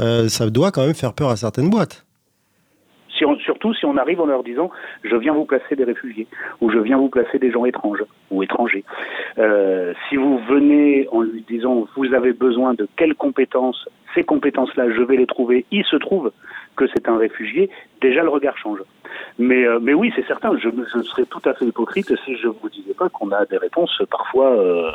euh, 0.00 0.28
ça 0.28 0.48
doit 0.50 0.70
quand 0.70 0.84
même 0.84 0.94
faire 0.94 1.12
peur 1.12 1.30
à 1.30 1.36
certaines 1.36 1.70
boîtes. 1.70 2.04
Surtout 3.14 3.74
si 3.74 3.84
on 3.86 3.96
arrive 3.96 4.20
en 4.20 4.26
leur 4.26 4.42
disant 4.42 4.70
je 5.02 5.16
viens 5.16 5.32
vous 5.32 5.44
placer 5.44 5.76
des 5.76 5.84
réfugiés 5.84 6.26
ou 6.60 6.70
je 6.70 6.78
viens 6.78 6.96
vous 6.98 7.08
placer 7.08 7.38
des 7.38 7.50
gens 7.50 7.64
étranges 7.64 8.04
ou 8.30 8.42
étrangers. 8.42 8.84
Euh, 9.38 9.94
si 10.08 10.16
vous 10.16 10.38
venez 10.38 11.08
en 11.12 11.22
lui 11.22 11.44
disant 11.48 11.86
vous 11.96 12.12
avez 12.12 12.32
besoin 12.32 12.74
de 12.74 12.88
quelles 12.96 13.14
compétences, 13.14 13.88
ces 14.14 14.24
compétences-là 14.24 14.90
je 14.90 15.02
vais 15.02 15.16
les 15.16 15.26
trouver, 15.26 15.64
il 15.70 15.84
se 15.84 15.96
trouve 15.96 16.32
que 16.76 16.86
c'est 16.88 17.08
un 17.08 17.16
réfugié, 17.16 17.70
déjà 18.00 18.22
le 18.22 18.28
regard 18.28 18.58
change. 18.58 18.80
Mais, 19.38 19.64
euh, 19.64 19.78
oui, 19.94 20.12
c'est 20.16 20.26
certain, 20.26 20.56
je, 20.58 20.68
je, 20.68 21.02
serais 21.02 21.24
tout 21.24 21.42
à 21.44 21.54
fait 21.54 21.64
hypocrite 21.64 22.12
si 22.24 22.36
je 22.36 22.48
ne 22.48 22.52
vous 22.52 22.68
disais 22.68 22.94
pas 22.94 23.08
qu'on 23.08 23.30
a 23.30 23.44
des 23.46 23.58
réponses 23.58 24.02
parfois 24.10 24.50
euh, 24.50 24.90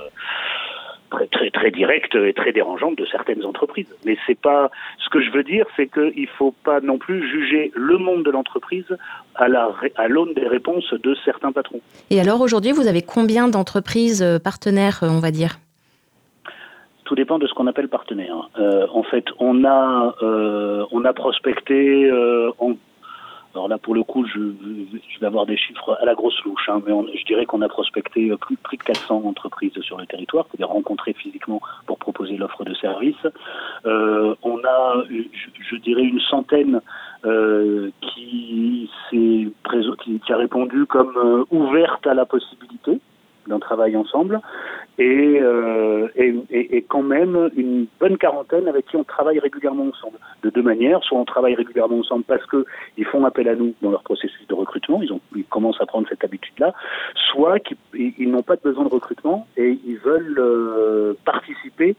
très, 1.09 1.27
très, 1.27 1.49
très 1.51 1.71
directe 1.71 2.15
et 2.15 2.33
très 2.33 2.51
dérangeante 2.51 2.97
de 2.97 3.05
certaines 3.05 3.45
entreprises. 3.45 3.93
Mais 4.05 4.17
c'est 4.25 4.39
pas 4.39 4.71
ce 5.03 5.09
que 5.09 5.21
je 5.21 5.31
veux 5.31 5.43
dire, 5.43 5.65
c'est 5.75 5.87
qu'il 5.87 6.27
faut 6.27 6.53
pas 6.63 6.79
non 6.81 6.97
plus 6.97 7.27
juger 7.29 7.71
le 7.75 7.97
monde 7.97 8.23
de 8.23 8.31
l'entreprise 8.31 8.97
à 9.35 9.47
la 9.47 9.69
à 9.95 10.07
l'aune 10.07 10.33
des 10.33 10.47
réponses 10.47 10.93
de 10.93 11.15
certains 11.25 11.51
patrons. 11.51 11.81
Et 12.09 12.19
alors 12.19 12.41
aujourd'hui, 12.41 12.71
vous 12.71 12.87
avez 12.87 13.01
combien 13.01 13.47
d'entreprises 13.47 14.25
partenaires, 14.43 14.99
on 15.03 15.19
va 15.19 15.31
dire? 15.31 15.59
Tout 17.09 17.15
dépend 17.15 17.39
de 17.39 17.47
ce 17.47 17.53
qu'on 17.55 17.65
appelle 17.65 17.87
partenaire. 17.89 18.49
Euh, 18.59 18.85
en 18.93 19.01
fait, 19.01 19.25
on 19.39 19.63
a, 19.65 20.13
euh, 20.21 20.85
on 20.91 21.05
a 21.05 21.13
prospecté 21.13 22.05
euh, 22.05 22.51
en 22.59 22.73
alors 23.55 23.67
là, 23.67 23.77
pour 23.77 23.95
le 23.95 24.03
coup, 24.03 24.25
je, 24.25 24.39
je 24.39 25.19
vais 25.19 25.25
avoir 25.25 25.45
des 25.45 25.57
chiffres 25.57 25.97
à 25.99 26.05
la 26.05 26.13
grosse 26.13 26.39
louche, 26.43 26.69
hein, 26.69 26.81
mais 26.85 26.91
on, 26.91 27.05
je 27.07 27.25
dirais 27.25 27.45
qu'on 27.45 27.61
a 27.61 27.67
prospecté 27.67 28.31
plus, 28.37 28.57
plus 28.57 28.77
de 28.77 28.83
400 28.83 29.23
entreprises 29.25 29.79
sur 29.81 29.97
le 29.97 30.05
territoire, 30.05 30.45
c'est-à-dire 30.47 30.69
rencontré 30.69 31.13
physiquement 31.13 31.59
pour 31.87 31.97
proposer 31.97 32.37
l'offre 32.37 32.63
de 32.63 32.73
service. 32.75 33.25
Euh, 33.85 34.35
on 34.43 34.59
a, 34.59 35.03
je, 35.09 35.49
je, 35.71 35.75
dirais, 35.77 36.03
une 36.03 36.21
centaine 36.21 36.81
euh, 37.25 37.89
qui, 38.01 38.89
qui, 39.09 39.51
qui, 40.25 40.33
a 40.33 40.37
répondu 40.37 40.85
comme 40.85 41.17
euh, 41.17 41.43
ouverte 41.49 42.05
à 42.05 42.13
la 42.13 42.25
possibilité 42.25 42.99
d'un 43.49 43.59
travail 43.59 43.97
ensemble. 43.97 44.39
Et, 44.97 45.39
euh, 45.41 46.07
et, 46.15 46.33
et, 46.49 46.81
quand 46.81 47.03
même 47.03 47.49
une 47.55 47.87
bonne 47.99 48.17
quarantaine 48.17 48.67
avec 48.67 48.85
qui 48.87 48.95
on 48.95 49.03
travaille 49.03 49.39
régulièrement 49.39 49.87
ensemble. 49.87 50.17
De 50.43 50.49
deux 50.49 50.61
manières 50.61 51.03
soit 51.03 51.17
on 51.17 51.25
travaille 51.25 51.55
régulièrement 51.55 51.99
ensemble 51.99 52.23
parce 52.25 52.45
que 52.45 52.65
ils 52.97 53.05
font 53.05 53.25
appel 53.25 53.47
à 53.47 53.55
nous 53.55 53.73
dans 53.81 53.91
leur 53.91 54.03
processus 54.03 54.45
de 54.47 54.53
recrutement 54.53 55.01
ils 55.01 55.11
ont 55.11 55.21
ils 55.35 55.45
commencent 55.45 55.81
à 55.81 55.85
prendre 55.85 56.07
cette 56.09 56.23
habitude 56.23 56.57
là 56.59 56.73
soit 57.31 57.59
qu'ils 57.59 57.77
ils, 57.93 58.29
n'ont 58.29 58.43
pas 58.43 58.55
de 58.55 58.61
besoin 58.61 58.85
de 58.85 58.89
recrutement 58.89 59.47
et 59.57 59.77
ils 59.85 59.97
veulent 59.97 60.39
euh, 60.39 61.13
participer 61.25 61.95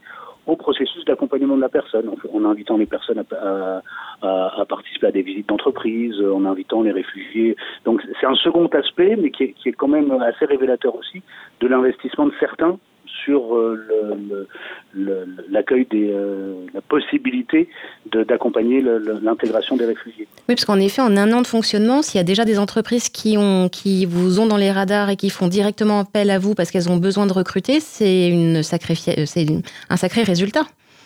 au 0.47 0.55
processus 0.55 1.05
d'accompagnement 1.05 1.55
de 1.55 1.61
la 1.61 1.69
personne, 1.69 2.09
en, 2.33 2.45
invitant 2.45 2.77
les 2.77 2.85
personnes 2.85 3.23
à, 3.31 3.81
à, 4.21 4.65
participer 4.65 5.07
à 5.07 5.11
des 5.11 5.21
visites 5.21 5.49
d'entreprise, 5.49 6.19
en 6.21 6.45
invitant 6.45 6.81
les 6.81 6.91
réfugiés. 6.91 7.55
Donc 7.85 8.01
c'est 8.19 8.27
un 8.27 8.35
second 8.35 8.67
aspect, 8.67 9.15
mais 9.15 9.31
qui 9.31 9.53
est 9.65 9.71
quand 9.73 9.87
même 9.87 10.11
assez 10.11 10.45
révélateur 10.45 10.95
aussi 10.95 11.21
de 11.59 11.67
l'investissement 11.67 12.25
de 12.25 12.33
certains 12.39 12.77
sur 13.23 13.55
euh, 13.55 14.47
l'accueil 15.49 15.85
des 15.89 16.11
euh, 16.11 16.53
la 16.73 16.81
possibilité 16.81 17.69
d'accompagner 18.11 18.81
l'intégration 18.81 19.77
des 19.77 19.85
réfugiés. 19.85 20.27
Oui, 20.49 20.55
parce 20.55 20.65
qu'en 20.65 20.79
effet, 20.79 21.01
en 21.01 21.15
un 21.17 21.31
an 21.33 21.41
de 21.41 21.47
fonctionnement, 21.47 22.01
s'il 22.01 22.17
y 22.17 22.21
a 22.21 22.23
déjà 22.23 22.45
des 22.45 22.59
entreprises 22.59 23.09
qui 23.09 23.37
ont 23.37 23.69
qui 23.69 24.05
vous 24.05 24.39
ont 24.39 24.45
dans 24.45 24.57
les 24.57 24.71
radars 24.71 25.09
et 25.09 25.15
qui 25.15 25.29
font 25.29 25.47
directement 25.47 25.99
appel 25.99 26.29
à 26.29 26.39
vous 26.39 26.55
parce 26.55 26.71
qu'elles 26.71 26.89
ont 26.89 26.97
besoin 26.97 27.25
de 27.27 27.33
recruter, 27.33 27.79
c'est 27.79 28.29
une 28.29 28.63
sacrée 28.63 28.95
c'est 28.95 29.45
un 29.89 29.97
sacré 29.97 30.23
résultat. 30.23 30.63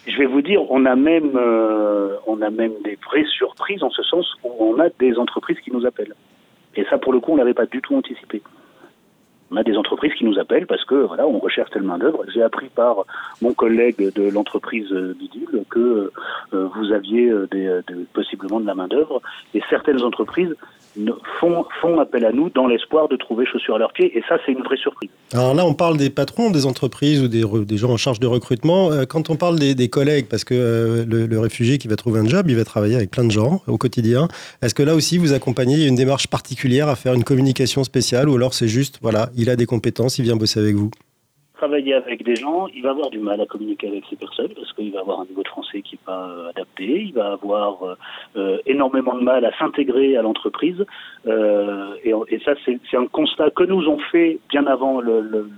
Je 0.08 0.18
vais 0.18 0.26
vous 0.26 0.42
dire, 0.42 0.62
on 0.70 0.86
a 0.86 0.96
même 0.96 1.36
euh, 1.36 2.16
on 2.28 2.42
a 2.42 2.50
même 2.50 2.74
des 2.84 2.98
vraies 3.06 3.26
surprises 3.26 3.82
en 3.82 3.90
ce 3.90 4.04
sens 4.04 4.36
où 4.44 4.52
on 4.60 4.80
a 4.80 4.90
des 5.00 5.18
entreprises 5.18 5.58
qui 5.64 5.72
nous 5.72 5.86
appellent. 5.86 6.14
Et 6.76 6.86
ça, 6.90 6.98
pour 6.98 7.14
le 7.14 7.20
coup, 7.20 7.32
on 7.32 7.38
l'avait 7.38 7.54
pas 7.54 7.66
du 7.66 7.82
tout 7.82 7.96
anticipé. 7.96 8.42
On 9.52 9.58
a 9.58 9.64
des 9.64 9.78
entreprises 9.78 10.14
qui 10.14 10.26
nous 10.26 10.40
appellent 10.40 10.68
parce 10.68 10.84
que 10.86 10.96
voilà, 10.96 11.28
on 11.28 11.40
recherche 11.40 11.70
telle 11.70 11.84
main 11.84 11.98
d'œuvre. 11.98 12.26
J'ai 12.34 12.42
appris 12.42 12.70
par 12.70 13.06
mon 13.42 13.54
collègue 13.54 14.14
de 14.14 14.30
l'entreprise 14.30 14.92
Bidule 14.92 15.64
que 15.70 16.12
euh, 16.54 16.68
vous 16.76 16.92
aviez 16.92 17.32
des, 17.52 17.82
de, 17.88 18.06
possiblement 18.14 18.60
de 18.60 18.66
la 18.66 18.76
main 18.76 18.88
d'œuvre 18.88 19.22
et 19.54 19.62
certaines 19.70 20.02
entreprises 20.02 20.56
font, 21.40 21.66
font 21.82 22.00
appel 22.00 22.26
à 22.26 22.32
nous 22.32 22.50
dans 22.50 22.68
l'espoir 22.68 23.08
de 23.08 23.16
trouver 23.16 23.46
chaussures 23.46 23.76
à 23.76 23.80
leurs 23.80 23.94
pieds 23.94 24.18
et 24.18 24.24
ça 24.28 24.38
c'est 24.46 24.52
une 24.52 24.64
vraie 24.64 24.78
surprise. 24.78 25.10
Alors 25.34 25.54
là 25.54 25.66
on 25.66 25.74
parle 25.74 25.98
des 25.98 26.10
patrons 26.10 26.52
des 26.52 26.66
entreprises 26.66 27.22
ou 27.22 27.28
des, 27.28 27.44
des 27.66 27.78
gens 27.78 27.92
en 27.92 27.98
charge 27.98 28.20
de 28.20 28.28
recrutement. 28.28 28.90
Quand 29.08 29.30
on 29.30 29.36
parle 29.36 29.60
des, 29.60 29.90
collègues, 29.90 30.28
parce 30.30 30.44
que 30.44 31.06
le, 31.08 31.26
le, 31.26 31.40
réfugié 31.40 31.78
qui 31.78 31.88
va 31.88 31.96
trouver 31.96 32.20
un 32.20 32.28
job, 32.28 32.50
il 32.50 32.56
va 32.56 32.66
travailler 32.66 32.96
avec 32.96 33.12
plein 33.12 33.24
de 33.24 33.32
gens 33.32 33.62
au 33.68 33.78
quotidien. 33.78 34.28
Est-ce 34.62 34.74
que 34.74 34.84
là 34.84 34.96
aussi 34.96 35.18
vous 35.18 35.34
accompagnez 35.34 35.86
une 35.86 35.96
démarche 35.96 36.28
particulière 36.28 36.88
à 36.90 36.96
faire 36.96 37.14
une 37.14 37.24
communication 37.24 37.84
spéciale 37.84 38.30
ou 38.30 38.36
alors 38.36 38.54
c'est 38.54 38.68
juste 38.68 39.00
voilà 39.02 39.30
il 39.36 39.50
a 39.50 39.56
des 39.56 39.66
compétences, 39.66 40.18
il 40.18 40.24
vient 40.24 40.36
bosser 40.36 40.60
avec 40.60 40.76
vous? 40.76 40.92
Travailler 41.56 41.94
avec 41.94 42.24
des 42.24 42.36
gens, 42.36 42.68
il 42.68 42.84
va 42.84 42.92
avoir 42.92 43.10
du 43.10 43.20
mal 43.20 43.40
à 43.42 43.46
communiquer 43.46 43.88
avec 43.88 44.04
ces 44.10 44.16
personnes 44.16 44.54
parce 44.56 44.72
qu'il 44.74 44.92
va 44.92 45.00
avoir 45.00 45.22
un 45.22 45.26
niveau 45.26 45.44
de 45.44 45.48
français 45.48 45.82
qui 45.82 45.96
n'est 45.96 46.06
pas 46.06 46.30
euh, 46.30 46.50
adapté, 46.50 47.04
il 47.04 47.14
va 47.14 47.34
avoir 47.34 47.98
euh, 48.36 48.58
énormément 48.66 49.16
de 49.16 49.24
mal 49.24 49.46
à 49.46 49.58
s'intégrer 49.58 50.18
à 50.18 50.22
l'entreprise. 50.22 50.86
Euh, 51.28 51.96
et, 52.04 52.14
et, 52.30 52.40
ça, 52.40 52.54
c'est 52.66 52.98
un 52.98 53.08
constat 53.08 53.50
que 53.52 53.64
nous 53.64 53.88
ont 53.88 54.00
fait 54.12 54.40
bien 54.50 54.66
avant 54.68 55.02
le 55.02 55.50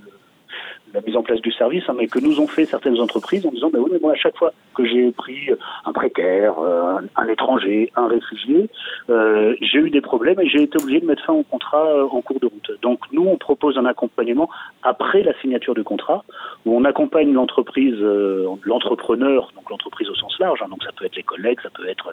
la 0.97 1.03
mise 1.05 1.15
en 1.15 1.21
place 1.21 1.41
du 1.41 1.51
service, 1.51 1.83
hein, 1.87 1.95
mais 1.95 2.07
que 2.07 2.19
nous 2.19 2.39
ont 2.39 2.47
fait 2.47 2.65
certaines 2.65 2.99
entreprises 2.99 3.45
en 3.45 3.51
disant, 3.51 3.69
ben 3.71 3.79
oui, 3.79 3.89
mais 3.93 3.99
moi, 3.99 4.13
à 4.13 4.15
chaque 4.15 4.35
fois 4.35 4.51
que 4.75 4.83
j'ai 4.85 5.11
pris 5.11 5.49
un 5.85 5.93
précaire, 5.93 6.57
un, 6.59 7.03
un, 7.15 7.27
étranger, 7.27 7.91
un 7.95 8.07
réfugié, 8.07 8.69
euh, 9.09 9.55
j'ai 9.61 9.79
eu 9.79 9.89
des 9.91 10.01
problèmes 10.01 10.39
et 10.39 10.47
j'ai 10.47 10.63
été 10.63 10.81
obligé 10.81 10.99
de 10.99 11.05
mettre 11.05 11.23
fin 11.23 11.33
au 11.33 11.43
contrat 11.43 11.85
en 12.11 12.21
cours 12.21 12.39
de 12.39 12.47
route. 12.47 12.71
Donc, 12.81 12.99
nous, 13.11 13.27
on 13.27 13.37
propose 13.37 13.77
un 13.77 13.85
accompagnement 13.85 14.49
après 14.81 15.21
la 15.21 15.33
signature 15.39 15.75
du 15.75 15.83
contrat, 15.83 16.23
où 16.65 16.75
on 16.75 16.83
accompagne 16.83 17.31
l'entreprise, 17.31 17.95
euh, 17.99 18.47
l'entrepreneur, 18.63 19.51
donc 19.55 19.69
l'entreprise 19.69 20.09
au 20.09 20.15
sens 20.15 20.37
large, 20.39 20.61
hein, 20.63 20.67
donc 20.69 20.83
ça 20.83 20.91
peut 20.97 21.05
être 21.05 21.15
les 21.15 21.23
collègues, 21.23 21.59
ça 21.61 21.69
peut 21.69 21.87
être 21.87 22.11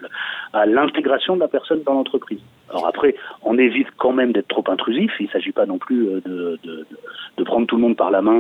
à 0.53 0.67
l'intégration 0.67 1.37
de 1.37 1.41
la 1.41 1.49
personne 1.49 1.83
dans 1.85 1.95
l'entreprise. 1.95 2.41
Alors 2.71 2.87
après, 2.87 3.15
on 3.43 3.57
évite 3.59 3.89
quand 3.97 4.13
même 4.13 4.33
d'être 4.33 4.49
trop 4.49 4.65
intrusif, 4.69 5.13
il 5.21 5.27
ne 5.27 5.31
s'agit 5.31 5.53
pas 5.53 5.67
non 5.67 5.79
plus 5.79 6.07
de, 6.25 6.59
de, 6.63 7.45
prendre 7.45 7.67
tout 7.67 7.77
le 7.77 7.83
monde 7.83 7.97
par 7.97 8.11
la 8.11 8.23
main, 8.23 8.33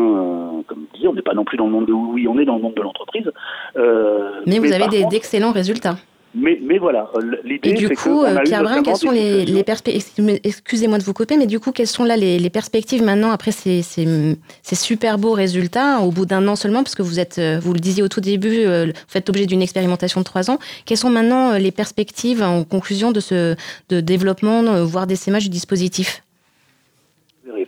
comme 0.67 0.87
dit, 0.95 1.07
on 1.09 1.15
n'est 1.15 1.23
pas 1.23 1.35
non 1.35 1.45
plus 1.45 1.57
dans 1.57 1.67
le 1.67 1.73
monde 1.73 1.87
de 1.87 1.93
oui, 1.93 2.27
on 2.29 2.39
est 2.39 2.45
dans 2.45 2.57
le 2.57 2.63
monde 2.63 2.75
de 2.75 2.83
l'entreprise. 2.83 3.31
Euh, 3.77 4.41
mais 4.47 4.59
vous 4.59 4.73
avez 4.73 5.05
d'excellents 5.11 5.53
résultats. 5.53 5.97
Mais, 6.37 6.59
mais 6.61 6.79
voilà, 6.79 7.09
l'idée. 7.45 7.71
Et 7.71 7.73
du 7.75 7.89
coup, 7.91 8.25
Pierre 8.45 8.65
Brun, 8.65 8.83
quelles 8.83 8.97
sont 8.97 9.13
les, 9.13 9.45
les 9.45 9.63
perspectives 9.63 10.41
Excusez-moi 10.43 10.99
de 10.99 11.05
vous 11.05 11.13
couper, 11.13 11.37
mais 11.37 11.47
du 11.47 11.61
coup, 11.61 11.71
quelles 11.71 11.87
sont 11.87 12.03
là 12.03 12.17
les, 12.17 12.41
les 12.41 12.51
perspectives 12.51 13.05
maintenant 13.05 13.31
après 13.31 13.53
ces, 13.53 13.83
ces, 13.83 14.37
ces, 14.63 14.75
super 14.75 15.19
beaux 15.19 15.31
résultats 15.31 16.01
au 16.01 16.11
bout 16.11 16.27
d'un 16.27 16.49
an 16.49 16.57
seulement, 16.57 16.83
parce 16.83 16.97
que 16.97 17.03
vous 17.03 17.21
êtes, 17.21 17.41
vous 17.63 17.73
le 17.73 17.79
disiez 17.79 18.03
au 18.03 18.09
tout 18.09 18.21
début, 18.21 18.65
vous 18.65 18.93
faites 19.07 19.29
objet 19.29 19.47
d'une 19.47 19.63
expérimentation 19.63 20.23
de 20.23 20.25
trois 20.25 20.51
ans. 20.51 20.59
Quelles 20.87 20.99
sont 20.99 21.11
maintenant 21.11 21.57
les 21.57 21.71
perspectives 21.71 22.43
en 22.43 22.65
conclusion 22.65 23.13
de 23.13 23.21
ce 23.21 23.55
de 23.89 24.01
développement, 24.01 24.85
voire 24.85 25.07
d'essaimage 25.07 25.45
du 25.45 25.51
dispositif? 25.51 26.25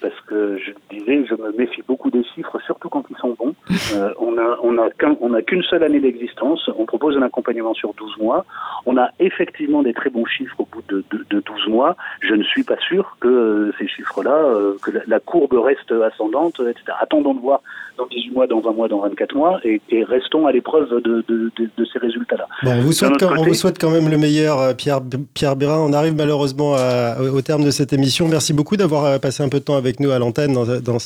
Parce 0.01 0.21
que 0.27 0.59
je 0.59 0.73
disais, 0.99 1.25
je 1.29 1.35
me 1.35 1.53
méfie 1.53 1.83
beaucoup 1.87 2.11
des 2.11 2.25
chiffres, 2.35 2.59
surtout 2.65 2.89
quand 2.89 3.05
ils 3.11 3.17
sont 3.17 3.37
bons. 3.39 3.55
Euh, 3.95 4.13
on 4.19 4.37
a, 4.39 4.59
on 4.63 4.79
a 4.79 4.91
qu'un, 4.91 5.17
on 5.21 5.33
a 5.35 5.43
qu'une 5.43 5.63
seule 5.63 5.83
année 5.83 6.01
d'existence. 6.01 6.69
On 6.79 6.87
propose 6.87 7.17
un 7.17 7.23
accompagnement 7.23 7.75
sur 7.75 7.95
12 7.95 8.19
mois. 8.19 8.45
On 8.85 8.97
a 8.97 9.11
effectivement 9.21 9.83
des 9.83 9.93
très 9.93 10.11
bons 10.11 10.27
chiffres 10.27 10.59
au 10.59 10.67
bout 10.71 10.83
de, 10.89 11.05
de, 11.11 11.25
de 11.31 11.41
12 11.41 11.69
mois. 11.69 11.97
Je 12.21 12.35
ne 12.35 12.43
suis 12.43 12.65
pas 12.65 12.77
sûr 12.89 13.17
que 13.21 13.29
euh, 13.29 13.73
ces 13.79 13.89
chiffres-là, 13.89 14.37
euh, 14.37 14.77
que 14.83 14.91
la, 14.91 15.01
la, 15.07 15.21
courbe 15.21 15.55
reste 15.55 15.93
ascendante, 15.93 16.61
etc. 16.61 16.97
Attendons 17.01 17.35
de 17.35 17.41
voir 17.41 17.61
dans 17.99 18.07
18 18.07 18.31
mois, 18.33 18.47
dans 18.47 18.61
20 18.61 18.73
mois, 18.73 18.89
dans 18.89 19.01
24 19.01 19.35
mois, 19.35 19.61
et, 19.65 19.81
et 19.89 20.05
restons 20.05 20.47
à 20.47 20.53
l'épreuve 20.53 20.91
de, 21.03 21.25
de, 21.29 21.51
de, 21.57 21.85
ces 21.91 21.99
résultats-là. 21.99 22.47
Bon, 22.63 22.73
on, 22.73 22.81
vous 22.83 22.93
souhaite 22.93 23.19
quand, 23.19 23.29
côté, 23.29 23.41
on 23.41 23.45
vous 23.45 23.55
souhaite 23.55 23.79
quand 23.81 23.91
même 23.91 24.11
le 24.11 24.19
meilleur, 24.19 24.77
Pierre, 24.77 25.01
Pierre 25.33 25.57
Bérin. 25.57 25.79
On 25.79 25.93
arrive 25.93 26.15
malheureusement 26.15 26.75
à, 26.75 27.21
au 27.21 27.41
terme 27.41 27.65
de 27.65 27.71
cette 27.71 27.93
émission. 27.93 28.29
Merci 28.29 28.53
beaucoup 28.53 28.77
d'avoir 28.77 29.19
passé 29.21 29.43
un 29.43 29.49
peu 29.49 29.61
de 29.61 29.65
temps 29.65 29.77
avec 29.77 30.01
nous 30.01 30.11
à 30.11 30.19
l'antenne 30.19 30.57
dans, 30.87 30.99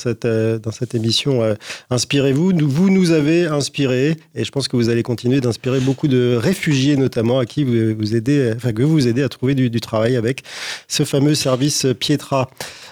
dans, 0.59 0.73
cette, 0.73 0.95
émission 0.95 1.43
euh, 1.43 1.55
Inspirez-vous. 1.91 2.53
Vous 2.63 2.91
nous 2.91 3.11
avez 3.11 3.47
inspiré 3.47 4.17
et 4.35 4.45
je 4.45 4.51
pense 4.51 4.69
que 4.69 4.77
vous 4.77 4.89
allez 4.89 5.03
continuer 5.03 5.41
d'inspirer 5.41 5.81
beaucoup 5.81 6.09
de 6.09 6.39
réfugiés 6.41 6.97
notamment 6.97 7.39
à 7.39 7.47
qui 7.47 7.65
vous, 7.65 7.97
vous 7.99 8.15
aidez, 8.15 8.53
enfin, 8.55 8.73
que 8.73 8.83
vous 8.83 9.09
aidez 9.09 9.23
à 9.23 9.29
trouver 9.29 9.55
du 9.55 9.81
travail 9.81 10.17
avec 10.17 10.43
ce 10.87 11.05
fameux 11.05 11.35
service 11.35 11.87
Pietra. 11.99 12.49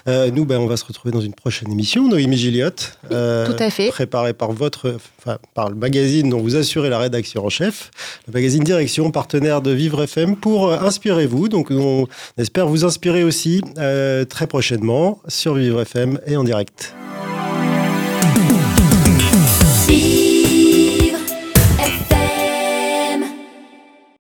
Euh, 0.08 0.30
nous, 0.30 0.46
ben, 0.46 0.58
on 0.58 0.66
va 0.66 0.78
se 0.78 0.86
retrouver 0.86 1.12
dans 1.12 1.20
une 1.20 1.34
prochaine 1.34 1.70
émission, 1.70 2.08
Noémie 2.08 2.38
Gilliot. 2.38 2.70
Euh, 3.12 3.46
Tout 3.46 3.62
à 3.62 3.68
fait. 3.68 3.88
Préparée 3.88 4.32
par 4.32 4.52
votre, 4.52 4.96
enfin, 5.18 5.38
par 5.52 5.68
le 5.68 5.74
magazine 5.74 6.30
dont 6.30 6.40
vous 6.40 6.56
assurez 6.56 6.88
la 6.88 6.98
rédaction 6.98 7.44
en 7.44 7.50
chef, 7.50 7.90
le 8.26 8.32
magazine 8.32 8.64
Direction, 8.64 9.10
partenaire 9.10 9.60
de 9.60 9.70
Vivre 9.70 10.02
FM 10.02 10.36
pour 10.36 10.72
Inspirez-vous. 10.72 11.48
Donc, 11.48 11.70
on 11.70 12.06
espère 12.38 12.66
vous 12.66 12.86
inspirer 12.86 13.22
aussi 13.22 13.60
euh, 13.76 14.24
très 14.24 14.46
prochainement 14.46 15.20
sur 15.28 15.54
Vivre 15.54 15.82
FM 15.82 16.18
et 16.26 16.36
en 16.36 16.44
direct. 16.44 16.94